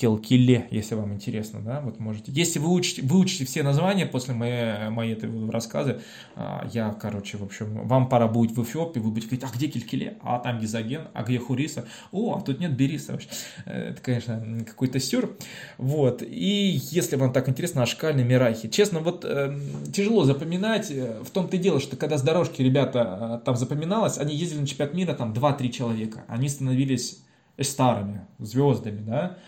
Келкиле, 0.00 0.66
если 0.70 0.94
вам 0.94 1.12
интересно, 1.12 1.60
да, 1.60 1.82
вот 1.82 2.00
можете. 2.00 2.32
Если 2.32 2.58
вы 2.58 2.72
учите, 2.72 3.02
выучите 3.02 3.44
все 3.44 3.62
названия 3.62 4.06
после 4.06 4.32
моей, 4.32 4.88
моей 4.88 5.12
этой 5.12 5.50
рассказы, 5.50 6.00
а, 6.36 6.66
я, 6.72 6.90
короче, 6.92 7.36
в 7.36 7.44
общем, 7.44 7.86
вам 7.86 8.08
пора 8.08 8.26
будет 8.26 8.56
в 8.56 8.62
Эфиопии, 8.62 8.98
вы 8.98 9.10
будете 9.10 9.26
говорить, 9.26 9.44
а 9.44 9.54
где 9.54 9.68
Келкиле? 9.68 10.16
А 10.22 10.38
там 10.38 10.58
Гизоген, 10.58 11.08
а 11.12 11.22
где 11.22 11.38
Хуриса? 11.38 11.84
О, 12.12 12.34
а 12.34 12.40
тут 12.40 12.60
нет 12.60 12.74
Бериса 12.74 13.12
вообще. 13.12 13.28
Э, 13.66 13.90
это, 13.90 14.00
конечно, 14.00 14.64
какой-то 14.66 14.98
сюр. 15.00 15.36
Вот, 15.76 16.22
и 16.22 16.80
если 16.90 17.16
вам 17.16 17.34
так 17.34 17.50
интересно, 17.50 17.82
Ашкаль, 17.82 18.24
Мирахи. 18.24 18.70
Честно, 18.70 19.00
вот 19.00 19.26
э, 19.26 19.54
тяжело 19.92 20.24
запоминать, 20.24 20.90
э, 20.90 21.22
в 21.22 21.28
том-то 21.28 21.56
и 21.56 21.58
дело, 21.58 21.78
что 21.78 21.96
когда 21.96 22.16
с 22.16 22.22
дорожки 22.22 22.62
ребята 22.62 23.40
э, 23.42 23.44
там 23.44 23.54
запоминалось, 23.54 24.16
они 24.16 24.34
ездили 24.34 24.60
на 24.60 24.66
чемпионат 24.66 24.94
мира, 24.94 25.12
там 25.12 25.34
2-3 25.34 25.68
человека, 25.68 26.24
они 26.26 26.48
становились 26.48 27.18
старыми, 27.64 28.26
звездами, 28.38 29.02
да, 29.02 29.38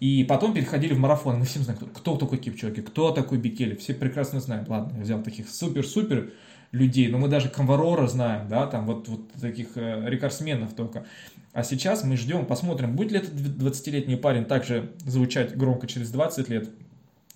и 0.00 0.24
потом 0.24 0.54
переходили 0.54 0.94
в 0.94 0.98
марафон. 0.98 1.38
Мы 1.38 1.44
всем 1.44 1.62
знаем, 1.62 1.78
кто, 1.78 1.86
кто 1.86 2.16
такой 2.16 2.38
Кипчоги, 2.38 2.80
кто 2.80 3.12
такой 3.12 3.38
Бикели. 3.38 3.74
Все 3.76 3.94
прекрасно 3.94 4.40
знают. 4.40 4.68
Ладно, 4.68 4.96
я 4.96 5.02
взял 5.02 5.22
таких 5.22 5.48
супер-супер 5.48 6.32
людей, 6.72 7.08
но 7.08 7.18
мы 7.18 7.28
даже 7.28 7.48
Конварора 7.48 8.06
знаем, 8.06 8.48
да, 8.48 8.66
там 8.66 8.86
вот, 8.86 9.06
вот 9.08 9.32
таких 9.32 9.76
э, 9.76 10.04
рекордсменов 10.06 10.74
только. 10.74 11.04
А 11.52 11.62
сейчас 11.62 12.02
мы 12.02 12.16
ждем, 12.16 12.46
посмотрим, 12.46 12.96
будет 12.96 13.12
ли 13.12 13.18
этот 13.18 13.34
20-летний 13.34 14.16
парень 14.16 14.46
также 14.46 14.92
звучать 15.04 15.54
громко 15.54 15.86
через 15.86 16.10
20 16.10 16.48
лет, 16.48 16.70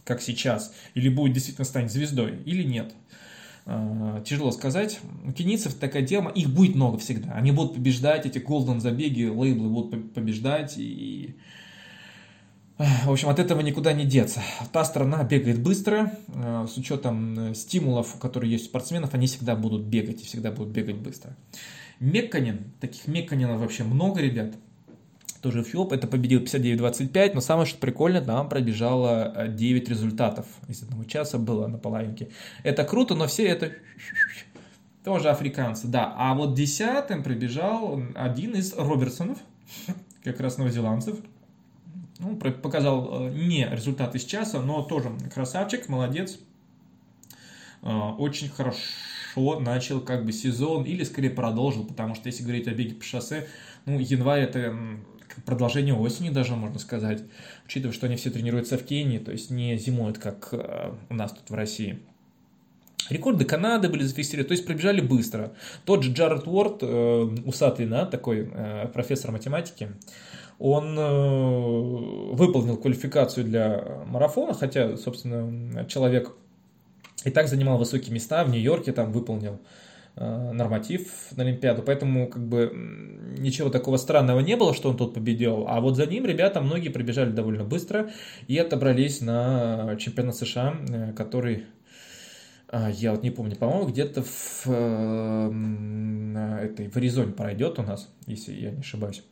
как 0.04 0.22
сейчас, 0.22 0.74
или 0.94 1.10
будет 1.10 1.34
действительно 1.34 1.66
станет 1.66 1.92
звездой, 1.92 2.38
или 2.46 2.62
нет. 2.62 2.94
Uh, 3.66 4.22
тяжело 4.22 4.52
сказать. 4.52 5.00
У 5.24 5.32
кенийцев 5.32 5.74
такая 5.74 6.06
тема, 6.06 6.30
их 6.30 6.50
будет 6.50 6.76
много 6.76 6.98
всегда. 6.98 7.32
Они 7.32 7.50
будут 7.50 7.74
побеждать, 7.74 8.24
эти 8.24 8.38
голден 8.38 8.80
забеги, 8.80 9.24
лейблы 9.24 9.68
будут 9.68 10.14
побеждать, 10.14 10.74
и 10.76 11.36
в 12.78 13.10
общем, 13.10 13.30
от 13.30 13.38
этого 13.38 13.62
никуда 13.62 13.94
не 13.94 14.04
деться. 14.04 14.42
Та 14.70 14.84
страна 14.84 15.24
бегает 15.24 15.62
быстро, 15.62 16.12
э, 16.28 16.66
с 16.70 16.76
учетом 16.76 17.50
э, 17.50 17.54
стимулов, 17.54 18.18
которые 18.20 18.52
есть 18.52 18.66
у 18.66 18.68
спортсменов, 18.68 19.14
они 19.14 19.26
всегда 19.26 19.56
будут 19.56 19.84
бегать 19.84 20.20
и 20.22 20.26
всегда 20.26 20.50
будут 20.50 20.74
бегать 20.74 20.96
быстро. 20.96 21.34
Мекканин, 22.00 22.72
таких 22.78 23.08
Мекканинов 23.08 23.60
вообще 23.60 23.82
много, 23.82 24.20
ребят, 24.20 24.52
тоже 25.46 25.62
Фиоп, 25.62 25.92
это 25.92 26.08
победил 26.08 26.42
59-25, 26.42 27.30
но 27.34 27.40
самое 27.40 27.66
что 27.66 27.78
прикольное, 27.78 28.20
там 28.20 28.48
пробежало 28.48 29.46
9 29.46 29.86
э, 29.86 29.90
результатов 29.90 30.46
из 30.66 30.82
одного 30.82 31.04
часа 31.04 31.38
было 31.38 31.68
на 31.68 31.78
половинке. 31.78 32.30
Это 32.64 32.82
круто, 32.82 33.14
но 33.14 33.28
все 33.28 33.46
это 33.46 33.70
тоже 35.04 35.30
африканцы, 35.30 35.86
да. 35.86 36.12
А 36.16 36.34
вот 36.34 36.54
десятым 36.54 37.22
пробежал 37.22 38.02
один 38.16 38.56
из 38.56 38.74
Робертсонов, 38.74 39.38
как 40.24 40.40
раз 40.40 40.58
новозеландцев, 40.58 41.16
ну, 42.18 42.34
показал 42.34 43.28
э, 43.28 43.32
не 43.32 43.68
результат 43.70 44.16
из 44.16 44.24
часа, 44.24 44.60
но 44.60 44.82
тоже 44.82 45.12
красавчик, 45.32 45.88
молодец. 45.88 46.40
Э, 47.82 48.14
очень 48.18 48.48
хорошо 48.48 49.60
начал 49.60 50.00
как 50.00 50.24
бы 50.24 50.32
сезон, 50.32 50.82
или 50.82 51.04
скорее 51.04 51.30
продолжил, 51.30 51.84
потому 51.84 52.16
что 52.16 52.26
если 52.26 52.42
говорить 52.42 52.66
о 52.66 52.72
беге 52.72 52.96
по 52.96 53.04
шоссе, 53.04 53.46
ну, 53.84 54.00
январь 54.00 54.40
это 54.40 54.76
продолжение 55.44 55.94
осени 55.94 56.30
даже, 56.30 56.54
можно 56.56 56.78
сказать, 56.78 57.22
учитывая, 57.66 57.94
что 57.94 58.06
они 58.06 58.16
все 58.16 58.30
тренируются 58.30 58.78
в 58.78 58.84
Кении, 58.84 59.18
то 59.18 59.32
есть 59.32 59.50
не 59.50 59.76
зимуют, 59.76 60.18
как 60.18 60.48
э, 60.52 60.92
у 61.08 61.14
нас 61.14 61.32
тут 61.32 61.50
в 61.50 61.54
России. 61.54 61.98
Рекорды 63.08 63.44
Канады 63.44 63.88
были 63.88 64.02
зафиксированы, 64.02 64.48
то 64.48 64.52
есть 64.52 64.66
пробежали 64.66 65.00
быстро. 65.00 65.52
Тот 65.84 66.02
же 66.02 66.12
Джаред 66.12 66.46
Уорд, 66.46 66.78
э, 66.82 67.22
усатый, 67.44 67.86
да, 67.86 68.06
такой 68.06 68.50
э, 68.52 68.88
профессор 68.92 69.30
математики, 69.30 69.90
он 70.58 70.98
э, 70.98 72.34
выполнил 72.34 72.76
квалификацию 72.76 73.44
для 73.44 74.02
марафона, 74.06 74.54
хотя, 74.54 74.96
собственно, 74.96 75.84
человек 75.86 76.32
и 77.24 77.30
так 77.30 77.48
занимал 77.48 77.78
высокие 77.78 78.12
места 78.12 78.44
в 78.44 78.50
Нью-Йорке, 78.50 78.92
там 78.92 79.12
выполнил 79.12 79.60
норматив 80.16 81.08
на 81.36 81.42
Олимпиаду, 81.44 81.82
поэтому 81.82 82.28
как 82.28 82.46
бы 82.46 82.72
ничего 83.38 83.68
такого 83.68 83.98
странного 83.98 84.40
не 84.40 84.56
было, 84.56 84.72
что 84.72 84.88
он 84.88 84.96
тут 84.96 85.12
победил, 85.12 85.66
а 85.68 85.80
вот 85.80 85.96
за 85.96 86.06
ним 86.06 86.24
ребята 86.24 86.62
многие 86.62 86.88
прибежали 86.88 87.30
довольно 87.30 87.64
быстро 87.64 88.10
и 88.48 88.56
отобрались 88.56 89.20
на 89.20 89.96
чемпионат 89.98 90.36
США, 90.36 90.74
э, 90.88 91.12
который 91.12 91.66
а, 92.68 92.90
я 92.90 93.12
вот 93.12 93.22
не 93.22 93.30
помню, 93.30 93.56
по-моему, 93.56 93.86
где-то 93.86 94.22
в, 94.22 94.66
э, 94.66 95.50
этой, 96.64 96.88
в 96.88 96.96
Аризоне 96.96 97.32
пройдет 97.32 97.78
у 97.78 97.82
нас, 97.82 98.08
если 98.26 98.52
я 98.52 98.70
не 98.72 98.80
ошибаюсь. 98.80 99.22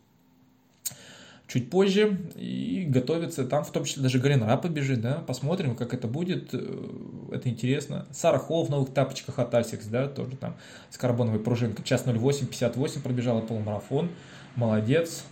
Чуть 1.46 1.68
позже 1.68 2.18
и 2.36 2.86
готовится, 2.88 3.44
там 3.44 3.64
в 3.64 3.70
том 3.70 3.84
числе 3.84 4.02
даже 4.02 4.18
Галина 4.18 4.56
побежит, 4.56 5.02
да, 5.02 5.16
посмотрим, 5.16 5.76
как 5.76 5.92
это 5.92 6.08
будет, 6.08 6.54
э, 6.54 6.88
это 7.32 7.50
интересно. 7.50 8.06
Сара 8.12 8.38
Холл 8.38 8.64
в 8.64 8.70
новых 8.70 8.94
тапочках 8.94 9.38
от 9.38 9.52
Asics, 9.52 9.90
да, 9.90 10.08
тоже 10.08 10.36
там 10.38 10.56
с 10.88 10.96
карбоновой 10.96 11.40
пружинкой, 11.40 11.84
час 11.84 12.04
08, 12.06 12.46
58 12.46 13.02
пробежала 13.02 13.42
полумарафон, 13.42 14.08
молодец. 14.56 15.24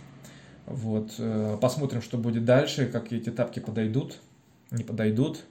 Вот, 0.67 1.15
э, 1.17 1.57
посмотрим, 1.59 2.03
что 2.03 2.19
будет 2.19 2.45
дальше, 2.45 2.85
как 2.85 3.11
эти 3.11 3.31
тапки 3.31 3.59
подойдут, 3.59 4.19
не 4.69 4.83
подойдут. 4.83 5.43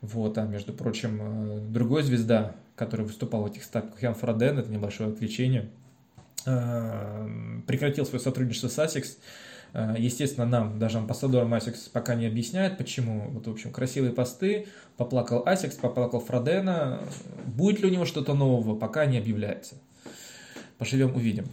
Вот, 0.00 0.38
а 0.38 0.44
между 0.44 0.72
прочим, 0.72 1.18
э, 1.20 1.58
другой 1.70 2.04
звезда, 2.04 2.54
который 2.76 3.04
выступал 3.04 3.42
в 3.42 3.46
этих 3.46 3.64
стапках, 3.64 4.00
Ян 4.00 4.14
Фроден, 4.14 4.60
это 4.60 4.70
небольшое 4.70 5.10
отвлечение, 5.10 5.70
прекратил 6.44 8.04
свое 8.04 8.22
сотрудничество 8.22 8.68
с 8.68 8.78
ASICS. 8.78 9.16
Э, 9.74 9.96
естественно, 9.98 10.46
нам, 10.46 10.78
даже 10.78 10.98
амбассадорам 10.98 11.52
ASICS, 11.52 11.90
пока 11.92 12.14
не 12.14 12.26
объясняет, 12.26 12.78
почему. 12.78 13.28
Вот, 13.30 13.46
в 13.46 13.50
общем, 13.50 13.72
красивые 13.72 14.12
посты, 14.12 14.68
поплакал 14.96 15.44
ASICS, 15.44 15.80
поплакал 15.80 16.20
Фродена. 16.20 17.02
Будет 17.44 17.80
ли 17.80 17.88
у 17.88 17.90
него 17.90 18.06
что-то 18.06 18.34
нового, 18.34 18.76
пока 18.76 19.04
не 19.04 19.18
объявляется. 19.18 19.74
Поживем, 20.78 21.14
увидим. 21.14 21.46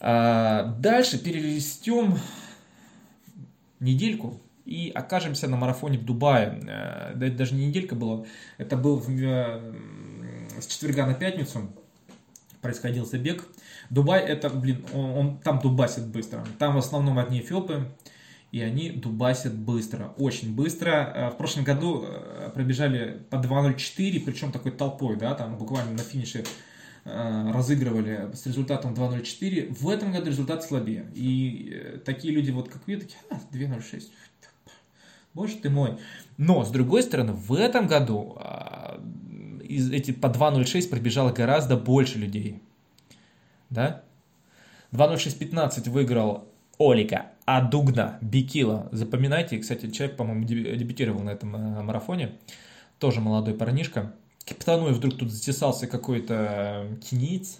А 0.00 0.74
дальше 0.80 1.18
перелистем 1.18 2.18
недельку 3.78 4.40
и 4.64 4.90
окажемся 4.94 5.48
на 5.48 5.56
марафоне 5.56 5.98
в 5.98 6.04
Дубае. 6.04 6.60
Э, 6.62 7.14
да, 7.14 7.26
это 7.26 7.36
даже 7.36 7.54
не 7.54 7.66
неделька 7.66 7.94
была, 7.94 8.24
это 8.58 8.76
был 8.76 8.96
в, 8.96 9.08
э, 9.10 9.74
с 10.60 10.66
четверга 10.66 11.06
на 11.06 11.14
пятницу 11.14 11.70
происходил 12.64 13.04
забег. 13.04 13.44
Дубай 13.90 14.20
это, 14.22 14.50
блин, 14.50 14.84
он, 14.92 15.10
он 15.10 15.38
там 15.38 15.60
дубасит 15.60 16.06
быстро. 16.06 16.44
Там 16.58 16.74
в 16.74 16.78
основном 16.78 17.18
одни 17.18 17.40
эфиопы, 17.40 17.92
и 18.52 18.60
они 18.60 18.90
дубасят 18.90 19.54
быстро, 19.54 20.14
очень 20.16 20.54
быстро. 20.54 20.90
Э, 20.90 21.30
в 21.30 21.36
прошлом 21.36 21.64
году 21.64 22.06
пробежали 22.54 23.22
по 23.30 23.36
2.04, 23.36 24.20
причем 24.20 24.52
такой 24.52 24.72
толпой, 24.72 25.16
да, 25.16 25.34
там 25.34 25.56
буквально 25.56 25.92
на 25.92 25.98
финише 25.98 26.44
разыгрывали 27.04 28.30
с 28.32 28.46
результатом 28.46 28.94
2.04. 28.94 29.74
В 29.74 29.90
этом 29.90 30.10
году 30.10 30.30
результат 30.30 30.64
слабее. 30.64 31.10
И 31.14 32.00
такие 32.04 32.32
люди, 32.32 32.50
вот 32.50 32.70
как 32.70 32.86
вы, 32.86 32.96
такие, 32.96 33.18
а, 33.28 33.34
2.06, 33.52 34.04
Боже 35.34 35.56
ты 35.56 35.68
мой. 35.68 35.98
Но, 36.36 36.64
с 36.64 36.70
другой 36.70 37.02
стороны, 37.02 37.32
в 37.32 37.52
этом 37.52 37.88
году 37.88 38.36
а, 38.40 39.00
из 39.62 39.90
эти 39.90 40.12
по 40.12 40.28
2.06 40.28 40.88
пробежало 40.88 41.32
гораздо 41.32 41.76
больше 41.76 42.18
людей. 42.18 42.62
Да? 43.74 44.02
2.06.15 44.92 45.90
выиграл 45.90 46.48
Олика 46.78 47.26
Адугна 47.44 48.18
Бикила. 48.20 48.88
Запоминайте, 48.92 49.58
кстати, 49.58 49.90
человек, 49.90 50.16
по-моему, 50.16 50.44
дебютировал 50.44 51.20
на 51.20 51.30
этом 51.30 51.54
а, 51.56 51.82
марафоне. 51.82 52.32
Тоже 52.98 53.20
молодой 53.20 53.54
парнишка. 53.54 54.14
Капитануй 54.46 54.92
вдруг 54.92 55.18
тут 55.18 55.30
затесался 55.30 55.86
какой-то 55.88 56.86
кенийц. 57.02 57.58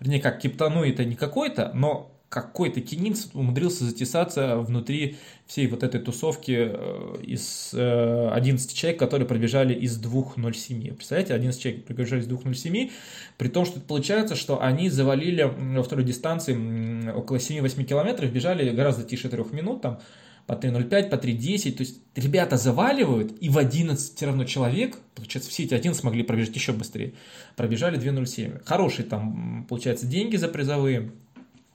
Вернее, 0.00 0.20
как 0.20 0.40
Киптануй 0.40 0.90
это 0.90 1.04
не 1.04 1.14
какой-то, 1.14 1.70
но 1.74 2.10
какой-то 2.34 2.80
кенинц 2.80 3.26
умудрился 3.32 3.84
затесаться 3.84 4.56
внутри 4.56 5.18
всей 5.46 5.68
вот 5.68 5.84
этой 5.84 6.00
тусовки 6.00 6.72
э, 6.72 7.22
из 7.22 7.72
11 7.72 8.72
э, 8.72 8.74
человек, 8.74 8.98
которые 8.98 9.28
пробежали 9.28 9.72
из 9.72 10.02
2.07. 10.02 10.94
Представляете, 10.94 11.34
11 11.34 11.62
человек 11.62 11.84
пробежали 11.84 12.22
из 12.22 12.26
2.07, 12.26 12.90
при 13.38 13.48
том, 13.48 13.64
что 13.64 13.78
получается, 13.78 14.34
что 14.34 14.60
они 14.60 14.90
завалили 14.90 15.44
во 15.44 15.84
второй 15.84 16.04
дистанции 16.04 17.08
около 17.12 17.36
7-8 17.36 17.84
километров, 17.84 18.32
бежали 18.32 18.68
гораздо 18.70 19.04
тише 19.04 19.28
3 19.28 19.44
минут, 19.52 19.82
там 19.82 20.00
по 20.48 20.54
3.05, 20.54 21.10
по 21.10 21.14
3.10, 21.14 21.72
то 21.72 21.82
есть 21.84 22.00
ребята 22.16 22.56
заваливают, 22.56 23.32
и 23.40 23.48
в 23.48 23.58
11 23.58 24.16
все 24.16 24.26
равно 24.26 24.44
человек, 24.44 24.98
получается, 25.14 25.50
все 25.50 25.62
эти 25.62 25.74
11 25.74 26.00
смогли 26.00 26.24
пробежать 26.24 26.56
еще 26.56 26.72
быстрее, 26.72 27.14
пробежали 27.54 27.96
2.07. 27.96 28.62
Хорошие 28.64 29.06
там, 29.06 29.66
получается, 29.68 30.06
деньги 30.06 30.36
за 30.36 30.48
призовые, 30.48 31.12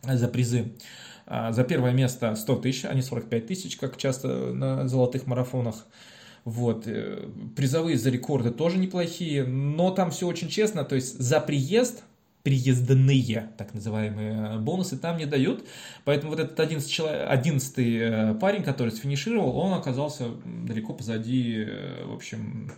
за 0.03 0.27
призы. 0.27 0.73
А, 1.25 1.51
за 1.51 1.63
первое 1.63 1.91
место 1.91 2.35
100 2.35 2.55
тысяч, 2.57 2.85
а 2.85 2.93
не 2.93 3.01
45 3.01 3.47
тысяч, 3.47 3.77
как 3.77 3.97
часто 3.97 4.53
на 4.53 4.87
золотых 4.87 5.27
марафонах. 5.27 5.85
Вот. 6.43 6.87
Э, 6.87 7.29
призовые 7.55 7.97
за 7.97 8.09
рекорды 8.09 8.49
тоже 8.49 8.77
неплохие, 8.77 9.45
но 9.45 9.91
там 9.91 10.09
все 10.09 10.27
очень 10.27 10.49
честно, 10.49 10.83
то 10.83 10.95
есть 10.95 11.19
за 11.19 11.39
приезд 11.39 12.03
приездные, 12.41 13.51
так 13.57 13.73
называемые 13.73 14.59
бонусы 14.59 14.97
там 14.97 15.17
не 15.17 15.25
дают. 15.25 15.65
Поэтому 16.05 16.31
вот 16.31 16.39
этот 16.39 16.59
11, 16.59 16.89
человек, 16.89 17.27
11 17.29 17.77
э, 17.77 18.35
парень, 18.39 18.63
который 18.63 18.91
сфинишировал, 18.91 19.55
он 19.57 19.73
оказался 19.73 20.29
далеко 20.45 20.93
позади, 20.93 21.65
э, 21.67 22.05
в 22.05 22.13
общем, 22.13 22.71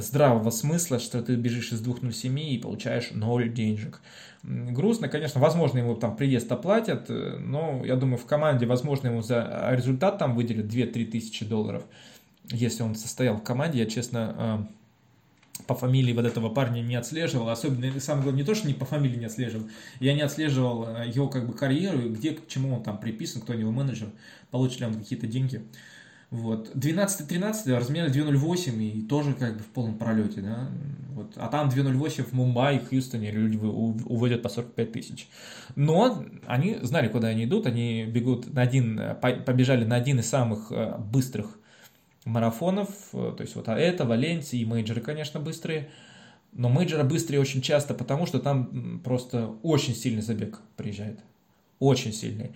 здравого 0.00 0.50
смысла, 0.50 0.98
что 0.98 1.22
ты 1.22 1.34
бежишь 1.34 1.72
из 1.72 1.82
2.07 1.82 2.40
и 2.40 2.58
получаешь 2.58 3.10
0 3.12 3.52
денежек. 3.52 4.00
Грустно, 4.42 5.08
конечно, 5.08 5.40
возможно, 5.40 5.78
ему 5.78 5.96
там 5.96 6.16
приезд 6.16 6.50
оплатят, 6.52 7.10
э, 7.10 7.38
но 7.38 7.84
я 7.84 7.96
думаю, 7.96 8.18
в 8.18 8.26
команде, 8.26 8.66
возможно, 8.66 9.08
ему 9.08 9.20
за 9.20 9.68
результат 9.72 10.18
там 10.18 10.34
выделят 10.34 10.66
2-3 10.66 11.06
тысячи 11.06 11.44
долларов, 11.44 11.82
если 12.44 12.82
он 12.82 12.94
состоял 12.94 13.36
в 13.36 13.42
команде. 13.42 13.80
Я, 13.80 13.86
честно, 13.86 14.68
э, 15.58 15.64
по 15.66 15.74
фамилии 15.74 16.12
вот 16.12 16.24
этого 16.24 16.48
парня 16.50 16.80
не 16.80 16.94
отслеживал, 16.94 17.48
особенно, 17.48 18.00
самое 18.00 18.22
главное, 18.22 18.42
не 18.42 18.46
то, 18.46 18.54
что 18.54 18.68
не 18.68 18.74
по 18.74 18.84
фамилии 18.84 19.18
не 19.18 19.26
отслеживал, 19.26 19.68
я 19.98 20.14
не 20.14 20.22
отслеживал 20.22 20.86
э, 20.88 21.10
его 21.12 21.28
как 21.28 21.46
бы 21.46 21.52
карьеру, 21.52 22.08
где, 22.10 22.32
к 22.32 22.46
чему 22.46 22.76
он 22.76 22.82
там 22.82 22.98
приписан, 22.98 23.42
кто 23.42 23.52
у 23.52 23.56
него 23.56 23.72
менеджер, 23.72 24.08
получит 24.50 24.80
ли 24.80 24.86
он 24.86 24.94
какие-то 24.94 25.26
деньги. 25.26 25.62
Вот. 26.30 26.74
12-13 26.74 27.74
разменяли 27.74 28.12
2.08 28.12 28.82
и 28.82 29.02
тоже 29.02 29.32
как 29.34 29.56
бы 29.56 29.62
в 29.62 29.68
полном 29.68 29.96
пролете, 29.96 30.40
да. 30.42 30.68
Вот. 31.14 31.32
А 31.36 31.48
там 31.48 31.68
2.08 31.68 32.22
в 32.24 32.32
Мумбаи, 32.32 32.78
в 32.78 32.88
Хьюстоне 32.88 33.30
люди 33.30 33.56
уводят 33.56 34.42
по 34.42 34.48
45 34.48 34.92
тысяч. 34.92 35.28
Но 35.74 36.24
они 36.46 36.78
знали, 36.82 37.08
куда 37.08 37.28
они 37.28 37.44
идут, 37.44 37.66
они 37.66 38.04
бегут 38.04 38.52
на 38.52 38.62
один, 38.62 39.00
побежали 39.20 39.84
на 39.84 39.96
один 39.96 40.20
из 40.20 40.28
самых 40.28 40.70
э, 40.70 40.96
быстрых 40.98 41.58
марафонов, 42.28 42.88
то 43.12 43.36
есть 43.38 43.56
вот 43.56 43.68
а 43.68 43.78
это, 43.78 44.04
Валенсия 44.04 44.60
и 44.60 44.64
мейджоры, 44.64 45.00
конечно, 45.00 45.40
быстрые, 45.40 45.88
но 46.52 46.68
мейджоры 46.68 47.04
быстрые 47.04 47.40
очень 47.40 47.62
часто, 47.62 47.94
потому 47.94 48.26
что 48.26 48.38
там 48.38 49.00
просто 49.02 49.48
очень 49.62 49.94
сильный 49.94 50.22
забег 50.22 50.60
приезжает, 50.76 51.20
очень 51.78 52.12
сильный. 52.12 52.54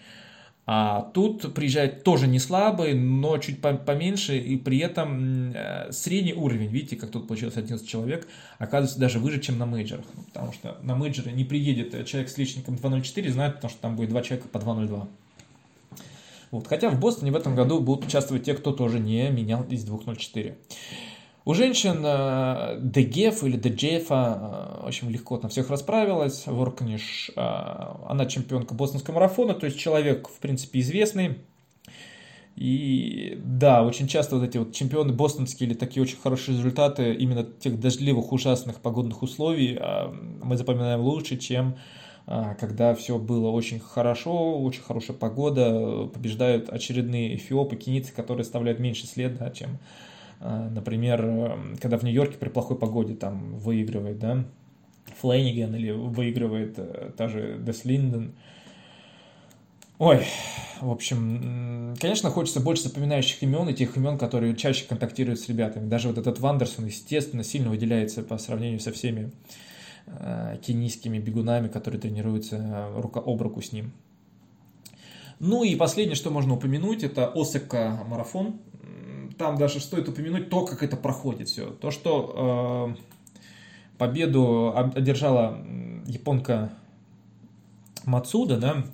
А 0.64 1.10
тут 1.12 1.54
приезжает 1.54 2.04
тоже 2.04 2.28
не 2.28 2.38
слабый, 2.38 2.94
но 2.94 3.36
чуть 3.38 3.60
поменьше, 3.60 4.38
и 4.38 4.56
при 4.56 4.78
этом 4.78 5.52
э, 5.52 5.90
средний 5.90 6.34
уровень, 6.34 6.68
видите, 6.68 6.94
как 6.94 7.10
тут 7.10 7.26
получилось 7.26 7.56
11 7.56 7.86
человек, 7.88 8.28
оказывается 8.58 9.00
даже 9.00 9.18
выше, 9.18 9.40
чем 9.40 9.58
на 9.58 9.66
мейджорах. 9.66 10.04
Потому 10.32 10.52
что 10.52 10.78
на 10.82 10.94
мейджоры 10.94 11.32
не 11.32 11.44
приедет 11.44 12.06
человек 12.06 12.30
с 12.30 12.38
личником 12.38 12.76
2.04, 12.76 13.30
знает, 13.30 13.54
потому 13.56 13.70
что 13.70 13.80
там 13.80 13.96
будет 13.96 14.10
два 14.10 14.22
человека 14.22 14.48
по 14.48 14.58
2.02. 14.58 15.08
Вот. 16.52 16.68
Хотя 16.68 16.90
в 16.90 17.00
Бостоне 17.00 17.32
в 17.32 17.36
этом 17.36 17.56
году 17.56 17.80
будут 17.80 18.04
участвовать 18.04 18.44
те, 18.44 18.54
кто 18.54 18.72
тоже 18.72 19.00
не 19.00 19.30
менял 19.30 19.64
из 19.64 19.84
2.04. 19.84 20.54
У 21.44 21.54
женщин 21.54 22.02
э, 22.04 22.78
Дегеф 22.80 23.42
или 23.42 23.56
Деджефа, 23.56 24.78
э, 24.84 24.86
общем, 24.86 25.10
легко 25.10 25.38
там 25.38 25.50
всех 25.50 25.70
расправилась. 25.70 26.46
Воркниш, 26.46 27.32
э, 27.34 27.40
она 27.40 28.26
чемпионка 28.26 28.74
бостонского 28.74 29.16
марафона, 29.16 29.54
то 29.54 29.66
есть 29.66 29.76
человек, 29.78 30.28
в 30.28 30.38
принципе, 30.38 30.78
известный. 30.80 31.38
И 32.54 33.40
да, 33.42 33.82
очень 33.82 34.06
часто 34.06 34.36
вот 34.36 34.44
эти 34.44 34.58
вот 34.58 34.72
чемпионы 34.72 35.12
бостонские 35.12 35.70
или 35.70 35.74
такие 35.74 36.02
очень 36.02 36.18
хорошие 36.18 36.56
результаты 36.56 37.12
именно 37.14 37.42
тех 37.44 37.80
дождливых, 37.80 38.30
ужасных 38.30 38.80
погодных 38.80 39.22
условий 39.22 39.80
мы 40.42 40.58
запоминаем 40.58 41.00
лучше, 41.00 41.38
чем 41.38 41.76
когда 42.26 42.94
все 42.94 43.16
было 43.18 43.48
очень 43.48 43.80
хорошо, 43.80 44.60
очень 44.60 44.82
хорошая 44.82 45.16
погода, 45.16 46.08
побеждают 46.12 46.68
очередные 46.68 47.36
эфиопы, 47.36 47.76
кеницы, 47.76 48.12
которые 48.12 48.42
оставляют 48.42 48.78
меньше 48.78 49.06
следа, 49.06 49.48
чем 49.50 49.78
например, 50.42 51.56
когда 51.80 51.98
в 51.98 52.02
Нью-Йорке 52.02 52.38
при 52.38 52.48
плохой 52.48 52.76
погоде 52.78 53.14
там 53.14 53.58
выигрывает, 53.58 54.18
да, 54.18 54.44
Флэниган 55.20 55.74
или 55.74 55.90
выигрывает 55.90 56.74
э, 56.78 57.10
та 57.16 57.28
же 57.28 57.58
Дес 57.60 57.84
Линден. 57.84 58.34
Ой, 59.98 60.24
в 60.80 60.90
общем, 60.90 61.94
конечно, 62.00 62.30
хочется 62.30 62.60
больше 62.60 62.84
запоминающих 62.84 63.42
имен 63.42 63.68
и 63.68 63.74
тех 63.74 63.96
имен, 63.96 64.18
которые 64.18 64.56
чаще 64.56 64.84
контактируют 64.86 65.38
с 65.38 65.48
ребятами. 65.48 65.88
Даже 65.88 66.08
вот 66.08 66.18
этот 66.18 66.40
Вандерсон, 66.40 66.86
естественно, 66.86 67.44
сильно 67.44 67.70
выделяется 67.70 68.22
по 68.22 68.36
сравнению 68.38 68.80
со 68.80 68.90
всеми 68.90 69.30
э, 70.06 70.56
кенийскими 70.60 71.18
бегунами, 71.18 71.68
которые 71.68 72.00
тренируются 72.00 72.90
рука 72.96 73.20
об 73.20 73.40
руку 73.42 73.62
с 73.62 73.70
ним. 73.72 73.92
Ну 75.38 75.62
и 75.64 75.76
последнее, 75.76 76.16
что 76.16 76.30
можно 76.30 76.54
упомянуть, 76.54 77.02
это 77.04 77.26
Осака 77.34 78.02
марафон. 78.06 78.60
Там 79.42 79.58
даже 79.58 79.80
стоит 79.80 80.08
упомянуть 80.08 80.50
то, 80.50 80.64
как 80.64 80.84
это 80.84 80.96
проходит 80.96 81.48
все. 81.48 81.66
То, 81.70 81.90
что 81.90 82.94
э, 82.96 83.98
победу 83.98 84.72
одержала 84.76 85.58
японка 86.06 86.70
Мацуда, 88.04 88.56
да, 88.56 88.84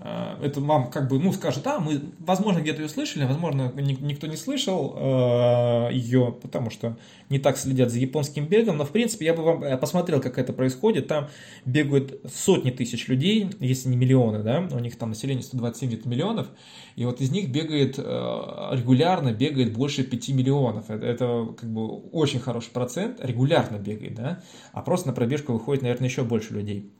это 0.00 0.60
мам 0.60 0.90
как 0.90 1.08
бы, 1.08 1.18
ну, 1.18 1.32
скажет, 1.32 1.66
а, 1.66 1.80
мы, 1.80 2.00
возможно, 2.20 2.60
где-то 2.60 2.82
ее 2.82 2.88
слышали, 2.88 3.24
возможно, 3.24 3.72
никто 3.76 4.26
не 4.26 4.36
слышал 4.36 4.94
э, 4.96 5.88
ее, 5.92 6.36
потому 6.40 6.70
что 6.70 6.96
не 7.28 7.38
так 7.38 7.56
следят 7.56 7.90
за 7.90 7.98
японским 7.98 8.46
бегом, 8.46 8.76
но, 8.76 8.84
в 8.84 8.90
принципе, 8.90 9.26
я 9.26 9.34
бы 9.34 9.42
вам 9.42 9.64
э, 9.64 9.76
посмотрел, 9.76 10.20
как 10.20 10.38
это 10.38 10.52
происходит. 10.52 11.08
Там 11.08 11.28
бегают 11.64 12.20
сотни 12.32 12.70
тысяч 12.70 13.08
людей, 13.08 13.50
если 13.58 13.88
не 13.88 13.96
миллионы, 13.96 14.42
да, 14.42 14.68
у 14.70 14.78
них 14.78 14.96
там 14.96 15.10
население 15.10 15.42
127 15.42 16.08
миллионов, 16.08 16.48
и 16.94 17.04
вот 17.04 17.20
из 17.20 17.30
них 17.30 17.50
бегает, 17.50 17.98
регулярно 17.98 19.32
бегает 19.32 19.72
больше 19.72 20.04
5 20.04 20.28
миллионов. 20.30 20.90
Это, 20.90 21.06
это 21.06 21.54
как 21.58 21.70
бы 21.70 21.86
очень 22.10 22.40
хороший 22.40 22.70
процент, 22.70 23.18
регулярно 23.20 23.78
бегает, 23.78 24.14
да, 24.14 24.42
а 24.72 24.82
просто 24.82 25.08
на 25.08 25.14
пробежку 25.14 25.52
выходит, 25.52 25.82
наверное, 25.82 26.08
еще 26.08 26.22
больше 26.22 26.54
людей. 26.54 26.92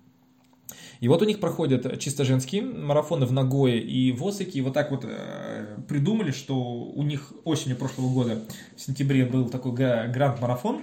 И 1.00 1.08
вот 1.08 1.22
у 1.22 1.24
них 1.24 1.40
проходят 1.40 1.98
чисто 2.00 2.24
женские 2.24 2.62
марафоны 2.62 3.26
в 3.26 3.32
Нагое 3.32 3.76
и 3.76 4.12
в 4.12 4.26
Осаке. 4.26 4.58
И 4.58 4.62
вот 4.62 4.74
так 4.74 4.90
вот 4.90 5.04
э, 5.04 5.78
придумали, 5.86 6.32
что 6.32 6.56
у 6.56 7.02
них 7.02 7.32
осенью 7.44 7.76
прошлого 7.76 8.12
года, 8.12 8.40
в 8.76 8.80
сентябре, 8.80 9.24
был 9.24 9.48
такой 9.48 9.72
гранд-марафон, 9.72 10.82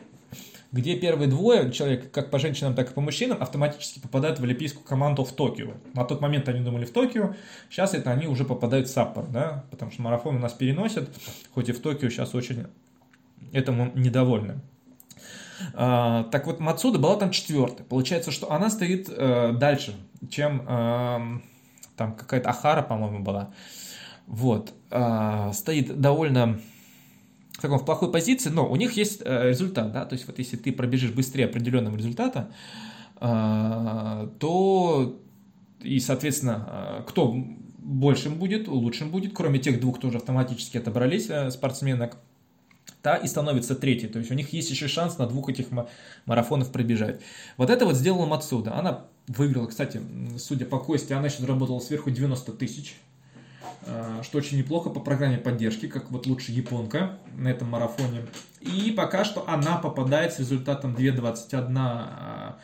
где 0.72 0.98
первые 0.98 1.30
двое 1.30 1.72
человек, 1.72 2.12
как 2.12 2.32
по 2.32 2.40
женщинам, 2.40 2.76
так 2.76 2.92
и 2.92 2.94
по 2.94 3.02
мужчинам, 3.02 3.38
автоматически 3.42 4.00
попадают 4.00 4.40
в 4.40 4.44
олимпийскую 4.44 4.86
команду 4.86 5.24
в 5.24 5.32
Токио. 5.32 5.74
На 5.94 6.06
тот 6.06 6.22
момент 6.22 6.50
они 6.50 6.62
думали 6.62 6.86
в 6.86 6.92
Токио, 6.92 7.36
сейчас 7.70 7.94
это 7.94 8.12
они 8.12 8.28
уже 8.28 8.46
попадают 8.46 8.88
в 8.88 8.92
Саппор, 8.92 9.26
да, 9.28 9.66
потому 9.72 9.92
что 9.92 10.02
марафон 10.02 10.36
у 10.36 10.40
нас 10.40 10.54
переносят, 10.54 11.10
хоть 11.54 11.70
и 11.70 11.72
в 11.72 11.80
Токио 11.80 12.10
сейчас 12.10 12.36
очень 12.36 12.66
этому 13.54 13.92
недовольны. 13.96 14.60
А, 15.74 16.24
так 16.32 16.48
вот, 16.48 16.60
Мацуда 16.60 17.00
была 17.00 17.16
там 17.16 17.32
четвертой. 17.32 17.86
Получается, 17.86 18.32
что 18.32 18.52
она 18.52 18.70
стоит 18.70 19.10
э, 19.10 19.54
дальше, 19.54 19.96
чем 20.30 20.64
э, 20.68 21.40
там 21.96 22.16
какая-то 22.16 22.50
Ахара, 22.50 22.82
по-моему, 22.82 23.20
была. 23.20 23.52
Вот. 24.28 24.74
Э, 24.92 25.52
стоит 25.54 26.00
довольно 26.00 26.60
в 27.54 27.62
таком 27.62 27.80
в 27.80 27.86
плохой 27.86 28.12
позиции, 28.12 28.50
но 28.50 28.70
у 28.70 28.76
них 28.76 28.94
есть 28.94 29.22
э, 29.24 29.50
результат, 29.50 29.94
да, 29.94 30.06
то 30.06 30.14
есть 30.14 30.28
вот 30.28 30.40
если 30.40 30.58
ты 30.58 30.74
пробежишь 30.74 31.12
быстрее 31.12 31.46
определенного 31.46 31.96
результата, 31.96 32.50
то 33.18 35.18
и, 35.82 36.02
соответственно, 36.02 37.06
кто 37.08 37.34
большим 37.78 38.36
будет, 38.36 38.68
лучшим 38.68 39.10
будет, 39.10 39.32
кроме 39.34 39.60
тех 39.60 39.80
двух, 39.80 40.00
кто 40.00 40.10
уже 40.10 40.18
автоматически 40.18 40.78
отобрались 40.78 41.30
спортсменок, 41.54 42.18
та 43.06 43.18
и 43.18 43.28
становится 43.28 43.76
третьей. 43.76 44.10
То 44.10 44.18
есть 44.18 44.32
у 44.32 44.34
них 44.34 44.52
есть 44.52 44.72
еще 44.72 44.88
шанс 44.88 45.20
на 45.20 45.28
двух 45.28 45.48
этих 45.48 45.68
марафонов 46.26 46.72
пробежать. 46.72 47.22
Вот 47.56 47.70
это 47.70 47.86
вот 47.86 47.96
сделала 47.96 48.26
Мацуда. 48.26 48.74
Она 48.74 49.06
выиграла, 49.28 49.68
кстати, 49.68 50.02
судя 50.40 50.66
по 50.66 50.80
Косте, 50.80 51.14
она 51.14 51.28
еще 51.28 51.42
заработала 51.42 51.80
сверху 51.80 52.10
90 52.10 52.52
тысяч 52.54 52.96
э, 53.86 54.22
что 54.24 54.40
очень 54.40 54.58
неплохо 54.58 54.90
по 54.90 55.00
программе 55.00 55.38
поддержки, 55.38 55.88
как 55.88 56.10
вот 56.10 56.26
лучше 56.26 56.52
японка 56.52 57.20
на 57.38 57.50
этом 57.50 57.70
марафоне. 57.70 58.26
И 58.62 58.92
пока 58.98 59.24
что 59.24 59.48
она 59.48 59.78
попадает 59.78 60.34
с 60.34 60.40
результатом 60.40 60.96
2.21 60.96 62.56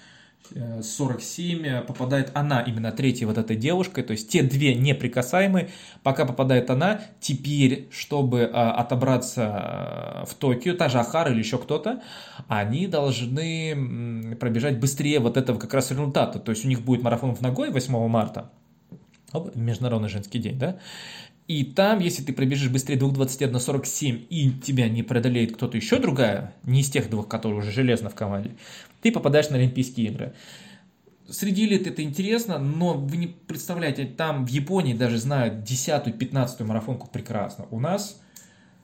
47 0.81 1.65
э, 1.65 1.81
попадает 1.81 2.31
она, 2.33 2.61
именно 2.61 2.91
третья 2.91 3.25
вот 3.25 3.37
этой 3.37 3.55
девушкой, 3.55 4.03
то 4.03 4.11
есть 4.11 4.29
те 4.29 4.43
две 4.43 4.75
неприкасаемые, 4.75 5.69
пока 6.03 6.25
попадает 6.25 6.69
она, 6.69 7.01
теперь, 7.19 7.87
чтобы 7.91 8.49
а, 8.51 8.73
отобраться 8.73 10.23
э, 10.23 10.25
в 10.25 10.33
Токио, 10.35 10.73
та 10.75 10.89
же 10.89 10.99
Ахара 10.99 11.31
или 11.31 11.39
еще 11.39 11.57
кто-то, 11.57 12.01
они 12.47 12.87
должны 12.87 14.35
пробежать 14.39 14.79
быстрее 14.79 15.19
вот 15.19 15.37
этого 15.37 15.57
как 15.57 15.73
раз 15.73 15.91
результата, 15.91 16.39
то 16.39 16.51
есть 16.51 16.65
у 16.65 16.67
них 16.67 16.81
будет 16.81 17.01
марафон 17.01 17.35
в 17.35 17.41
Ногой 17.41 17.69
8 17.71 18.07
марта, 18.07 18.51
Международный 19.55 20.09
женский 20.09 20.39
день, 20.39 20.59
да, 20.59 20.79
и 21.47 21.65
там, 21.65 21.99
если 21.99 22.23
ты 22.23 22.31
пробежишь 22.31 22.69
быстрее 22.69 22.97
2.21.47 22.97 24.27
и 24.29 24.51
тебя 24.51 24.87
не 24.87 25.03
преодолеет 25.03 25.53
кто-то 25.53 25.75
еще 25.75 25.99
другая, 25.99 26.53
не 26.63 26.79
из 26.79 26.89
тех 26.89 27.09
двух, 27.09 27.27
которые 27.27 27.59
уже 27.59 27.71
железно 27.71 28.09
в 28.09 28.15
команде, 28.15 28.51
ты 29.01 29.11
попадаешь 29.11 29.49
на 29.49 29.57
Олимпийские 29.57 30.07
игры. 30.07 30.33
Среди 31.29 31.65
элит 31.65 31.87
это 31.87 32.03
интересно, 32.03 32.57
но 32.57 32.93
вы 32.93 33.17
не 33.17 33.27
представляете, 33.27 34.05
там 34.05 34.45
в 34.45 34.49
Японии 34.49 34.93
даже 34.93 35.17
знают 35.17 35.69
10-ю, 35.69 36.13
15-ю 36.13 36.65
марафонку 36.65 37.07
прекрасно. 37.07 37.65
У 37.71 37.79
нас 37.79 38.21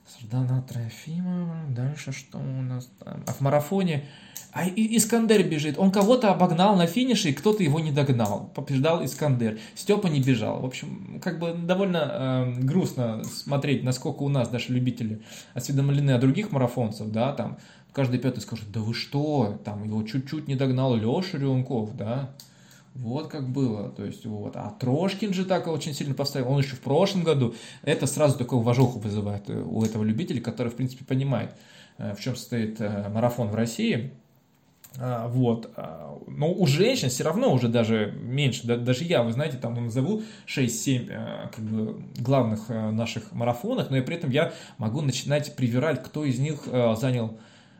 Сардана 0.06 0.62
Трофимова, 0.62 1.66
дальше 1.68 2.12
что 2.12 2.38
у 2.38 2.62
нас 2.62 2.90
там? 2.98 3.22
А 3.26 3.32
в 3.32 3.40
марафоне 3.40 4.04
а 4.52 4.66
Искандер 4.66 5.42
бежит. 5.44 5.78
Он 5.78 5.92
кого-то 5.92 6.30
обогнал 6.32 6.74
на 6.74 6.86
финише, 6.86 7.28
и 7.28 7.32
кто-то 7.32 7.62
его 7.62 7.80
не 7.80 7.92
догнал. 7.92 8.50
Побеждал 8.54 9.04
Искандер. 9.04 9.58
Степа 9.74 10.06
не 10.06 10.20
бежал. 10.20 10.60
В 10.60 10.64
общем, 10.64 11.20
как 11.22 11.38
бы 11.38 11.52
довольно 11.52 12.54
э, 12.58 12.60
грустно 12.60 13.22
смотреть, 13.24 13.84
насколько 13.84 14.22
у 14.22 14.28
нас 14.28 14.48
даже 14.48 14.72
любители 14.72 15.20
осведомлены 15.54 16.12
о 16.12 16.18
других 16.18 16.50
марафонцев, 16.50 17.08
да, 17.10 17.32
там 17.32 17.58
каждый 17.98 18.20
пятый 18.20 18.38
скажет, 18.38 18.70
да 18.70 18.78
вы 18.78 18.94
что, 18.94 19.58
там 19.64 19.82
его 19.82 20.04
чуть-чуть 20.04 20.46
не 20.46 20.54
догнал 20.54 20.94
Леша 20.94 21.36
Рюнков, 21.36 21.96
да, 21.96 22.30
вот 22.94 23.26
как 23.26 23.48
было, 23.48 23.88
то 23.90 24.04
есть 24.04 24.24
вот. 24.24 24.54
А 24.54 24.72
Трошкин 24.78 25.34
же 25.34 25.44
так 25.44 25.66
очень 25.66 25.94
сильно 25.94 26.14
поставил, 26.14 26.52
он 26.52 26.60
еще 26.60 26.76
в 26.76 26.80
прошлом 26.80 27.24
году. 27.24 27.56
Это 27.82 28.06
сразу 28.06 28.38
такую 28.38 28.60
уважуху 28.60 29.00
вызывает 29.00 29.50
э, 29.50 29.60
у 29.60 29.84
этого 29.84 30.04
любителя, 30.04 30.40
который, 30.40 30.68
в 30.68 30.76
принципе, 30.76 31.04
понимает, 31.04 31.50
э, 31.98 32.14
в 32.14 32.20
чем 32.20 32.36
состоит 32.36 32.80
э, 32.80 33.08
марафон 33.08 33.48
в 33.48 33.56
России. 33.56 34.12
А, 34.96 35.26
вот. 35.26 35.72
А, 35.74 36.16
но 36.28 36.52
у 36.52 36.64
женщин 36.68 37.08
все 37.08 37.24
равно 37.24 37.52
уже 37.52 37.66
даже 37.66 38.14
меньше. 38.22 38.64
Даже 38.64 39.02
я, 39.02 39.24
вы 39.24 39.32
знаете, 39.32 39.56
там 39.56 39.74
назову 39.74 40.22
6-7 40.46 41.50
как 41.50 41.64
бы, 41.64 42.00
главных 42.16 42.68
наших 42.68 43.32
марафонов, 43.32 43.90
но 43.90 43.96
и 43.96 44.02
при 44.02 44.14
этом 44.14 44.30
я 44.30 44.52
могу 44.78 45.00
начинать 45.00 45.56
привирать, 45.56 46.00
кто 46.04 46.24
из 46.24 46.38
них 46.38 46.68
занял 46.96 47.36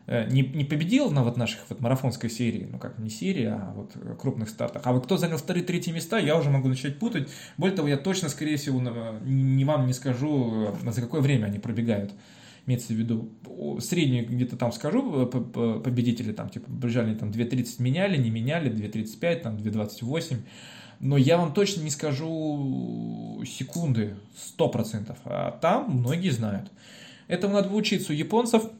не, 0.09 0.41
не 0.41 0.65
победил 0.65 1.11
на 1.11 1.23
вот 1.23 1.37
наших 1.37 1.59
вот 1.69 1.81
марафонской 1.81 2.31
серии, 2.31 2.67
ну 2.71 2.79
как 2.79 2.97
не 2.97 3.09
серии, 3.11 3.45
а 3.45 3.73
вот 3.75 3.93
крупных 4.19 4.49
стартах. 4.49 4.81
А 4.85 4.91
вот 4.91 5.05
кто 5.05 5.17
занял 5.17 5.37
вторые, 5.37 5.63
третьи 5.63 5.91
места, 5.91 6.17
я 6.17 6.35
уже 6.35 6.49
могу 6.49 6.67
начать 6.67 6.97
путать. 6.97 7.29
Более 7.57 7.75
того, 7.75 7.87
я 7.87 7.97
точно, 7.97 8.29
скорее 8.29 8.57
всего, 8.57 8.81
не 9.21 9.65
вам 9.65 9.85
не 9.85 9.93
скажу, 9.93 10.73
э, 10.83 10.91
за 10.91 11.01
какое 11.01 11.21
время 11.21 11.45
они 11.45 11.59
пробегают. 11.59 12.13
Имеется 12.65 12.93
в 12.93 12.95
виду, 12.95 13.29
среднюю 13.79 14.27
где-то 14.27 14.57
там 14.57 14.71
скажу 14.71 15.25
э, 15.25 15.79
победители, 15.83 16.31
там 16.33 16.49
типа 16.49 16.71
бежали 16.71 17.13
там 17.13 17.29
2.30 17.29 17.75
меняли, 17.79 18.17
не 18.17 18.31
меняли, 18.31 18.71
2.35, 18.71 19.35
там 19.41 19.57
2.28. 19.57 20.37
Но 21.01 21.17
я 21.17 21.37
вам 21.37 21.53
точно 21.53 21.81
не 21.81 21.91
скажу 21.91 23.43
секунды, 23.45 24.15
100%. 24.57 25.15
А 25.25 25.51
там 25.51 25.91
многие 25.99 26.29
знают. 26.29 26.71
Этому 27.27 27.53
надо 27.53 27.69
учиться 27.69 28.11
у 28.11 28.15
японцев– 28.15 28.63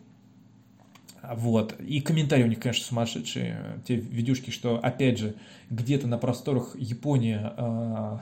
вот. 1.36 1.80
И 1.80 2.02
комментарии 2.02 2.44
у 2.44 2.48
них, 2.48 2.60
конечно, 2.60 2.86
сумасшедшие. 2.86 3.82
Те 3.86 3.96
видюшки, 3.96 4.52
что, 4.52 4.80
опять 4.80 5.20
же, 5.20 5.36
где-то 5.70 6.08
на 6.08 6.18
просторах 6.18 6.76
Японии 6.76 7.40
э, 7.40 8.18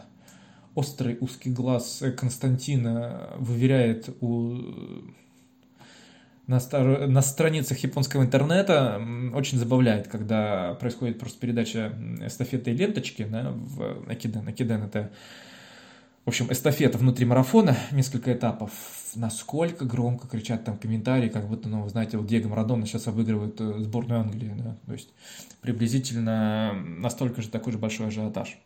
острый 0.75 1.17
узкий 1.19 1.51
глаз 1.51 2.03
Константина 2.17 3.31
выверяет 3.38 4.10
у 4.21 4.57
на, 6.47 6.60
стар... 6.60 7.07
на 7.07 7.21
страницах 7.21 7.77
японского 7.79 8.23
интернета 8.23 9.01
очень 9.33 9.57
забавляет, 9.57 10.07
когда 10.07 10.75
происходит 10.75 11.19
просто 11.19 11.39
передача 11.39 11.93
эстафеты 12.25 12.71
ленточки 12.71 13.25
да, 13.25 13.51
в 13.53 14.10
Акиден. 14.10 14.47
Акиден 14.47 14.83
это 14.83 15.12
в 16.28 16.30
общем, 16.30 16.52
эстафета 16.52 16.98
внутри 16.98 17.26
марафона, 17.26 17.78
несколько 17.94 18.34
этапов. 18.34 18.72
Насколько 19.16 19.86
громко 19.86 20.28
кричат 20.28 20.66
там 20.66 20.78
комментарии, 20.78 21.30
как 21.30 21.48
будто, 21.48 21.70
ну, 21.70 21.88
знаете, 21.88 22.18
вот 22.18 22.28
Диего 22.28 22.50
Марадона 22.50 22.86
сейчас 22.86 23.08
обыгрывает 23.08 23.62
э, 23.62 23.80
сборную 23.80 24.20
Англии, 24.20 24.54
да, 24.58 24.76
то 24.86 24.92
есть 24.92 25.08
приблизительно 25.62 26.74
настолько 26.74 27.42
же 27.42 27.48
такой 27.48 27.72
же 27.72 27.80
большой 27.80 28.08
ажиотаж. 28.08 28.60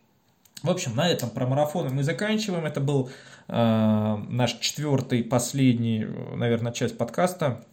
В 0.64 0.70
общем, 0.70 0.96
на 0.96 1.08
этом 1.08 1.30
про 1.30 1.46
марафоны 1.46 1.90
мы 1.90 2.02
заканчиваем. 2.02 2.66
Это 2.66 2.80
был 2.80 3.10
э, 3.46 4.16
наш 4.28 4.54
четвертый, 4.54 5.22
последний, 5.22 6.04
наверное, 6.34 6.72
часть 6.72 6.98
подкаста. 6.98 7.64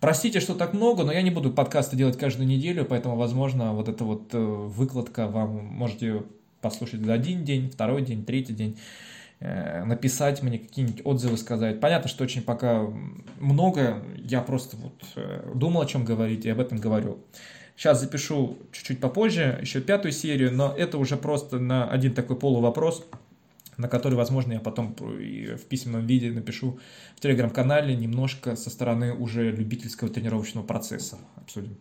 Простите, 0.00 0.40
что 0.40 0.56
так 0.56 0.72
много, 0.72 1.04
но 1.04 1.12
я 1.12 1.22
не 1.22 1.30
буду 1.30 1.52
подкасты 1.52 1.94
делать 1.94 2.18
каждую 2.18 2.48
неделю, 2.48 2.84
поэтому, 2.84 3.14
возможно, 3.14 3.74
вот 3.74 3.88
эта 3.88 4.02
вот 4.02 4.34
э, 4.34 4.38
выкладка 4.38 5.28
вам 5.28 5.64
можете 5.66 6.24
послушать 6.64 7.04
за 7.04 7.12
один 7.12 7.44
день, 7.44 7.70
второй 7.70 8.02
день, 8.02 8.24
третий 8.24 8.54
день, 8.54 8.78
э, 9.40 9.84
написать 9.84 10.42
мне 10.42 10.58
какие-нибудь 10.58 11.02
отзывы 11.04 11.36
сказать. 11.36 11.78
Понятно, 11.78 12.08
что 12.08 12.24
очень 12.24 12.40
пока 12.40 12.86
много, 13.38 14.02
я 14.16 14.40
просто 14.40 14.78
вот 14.78 15.04
э, 15.16 15.52
думал, 15.54 15.82
о 15.82 15.86
чем 15.86 16.06
говорить, 16.06 16.46
и 16.46 16.50
об 16.50 16.60
этом 16.60 16.78
говорю. 16.78 17.18
Сейчас 17.76 18.00
запишу 18.00 18.56
чуть-чуть 18.72 18.98
попозже, 18.98 19.58
еще 19.60 19.82
пятую 19.82 20.12
серию, 20.12 20.52
но 20.52 20.74
это 20.74 20.96
уже 20.96 21.16
просто 21.18 21.58
на 21.58 21.90
один 21.90 22.14
такой 22.14 22.36
полувопрос, 22.36 23.04
на 23.76 23.88
который, 23.88 24.14
возможно, 24.14 24.54
я 24.54 24.60
потом 24.60 24.94
в 24.96 25.64
письменном 25.68 26.06
виде 26.06 26.30
напишу 26.30 26.78
в 27.16 27.20
телеграм-канале 27.20 27.94
немножко 27.94 28.56
со 28.56 28.70
стороны 28.70 29.12
уже 29.12 29.50
любительского 29.50 30.08
тренировочного 30.08 30.64
процесса 30.64 31.18
обсудим. 31.36 31.76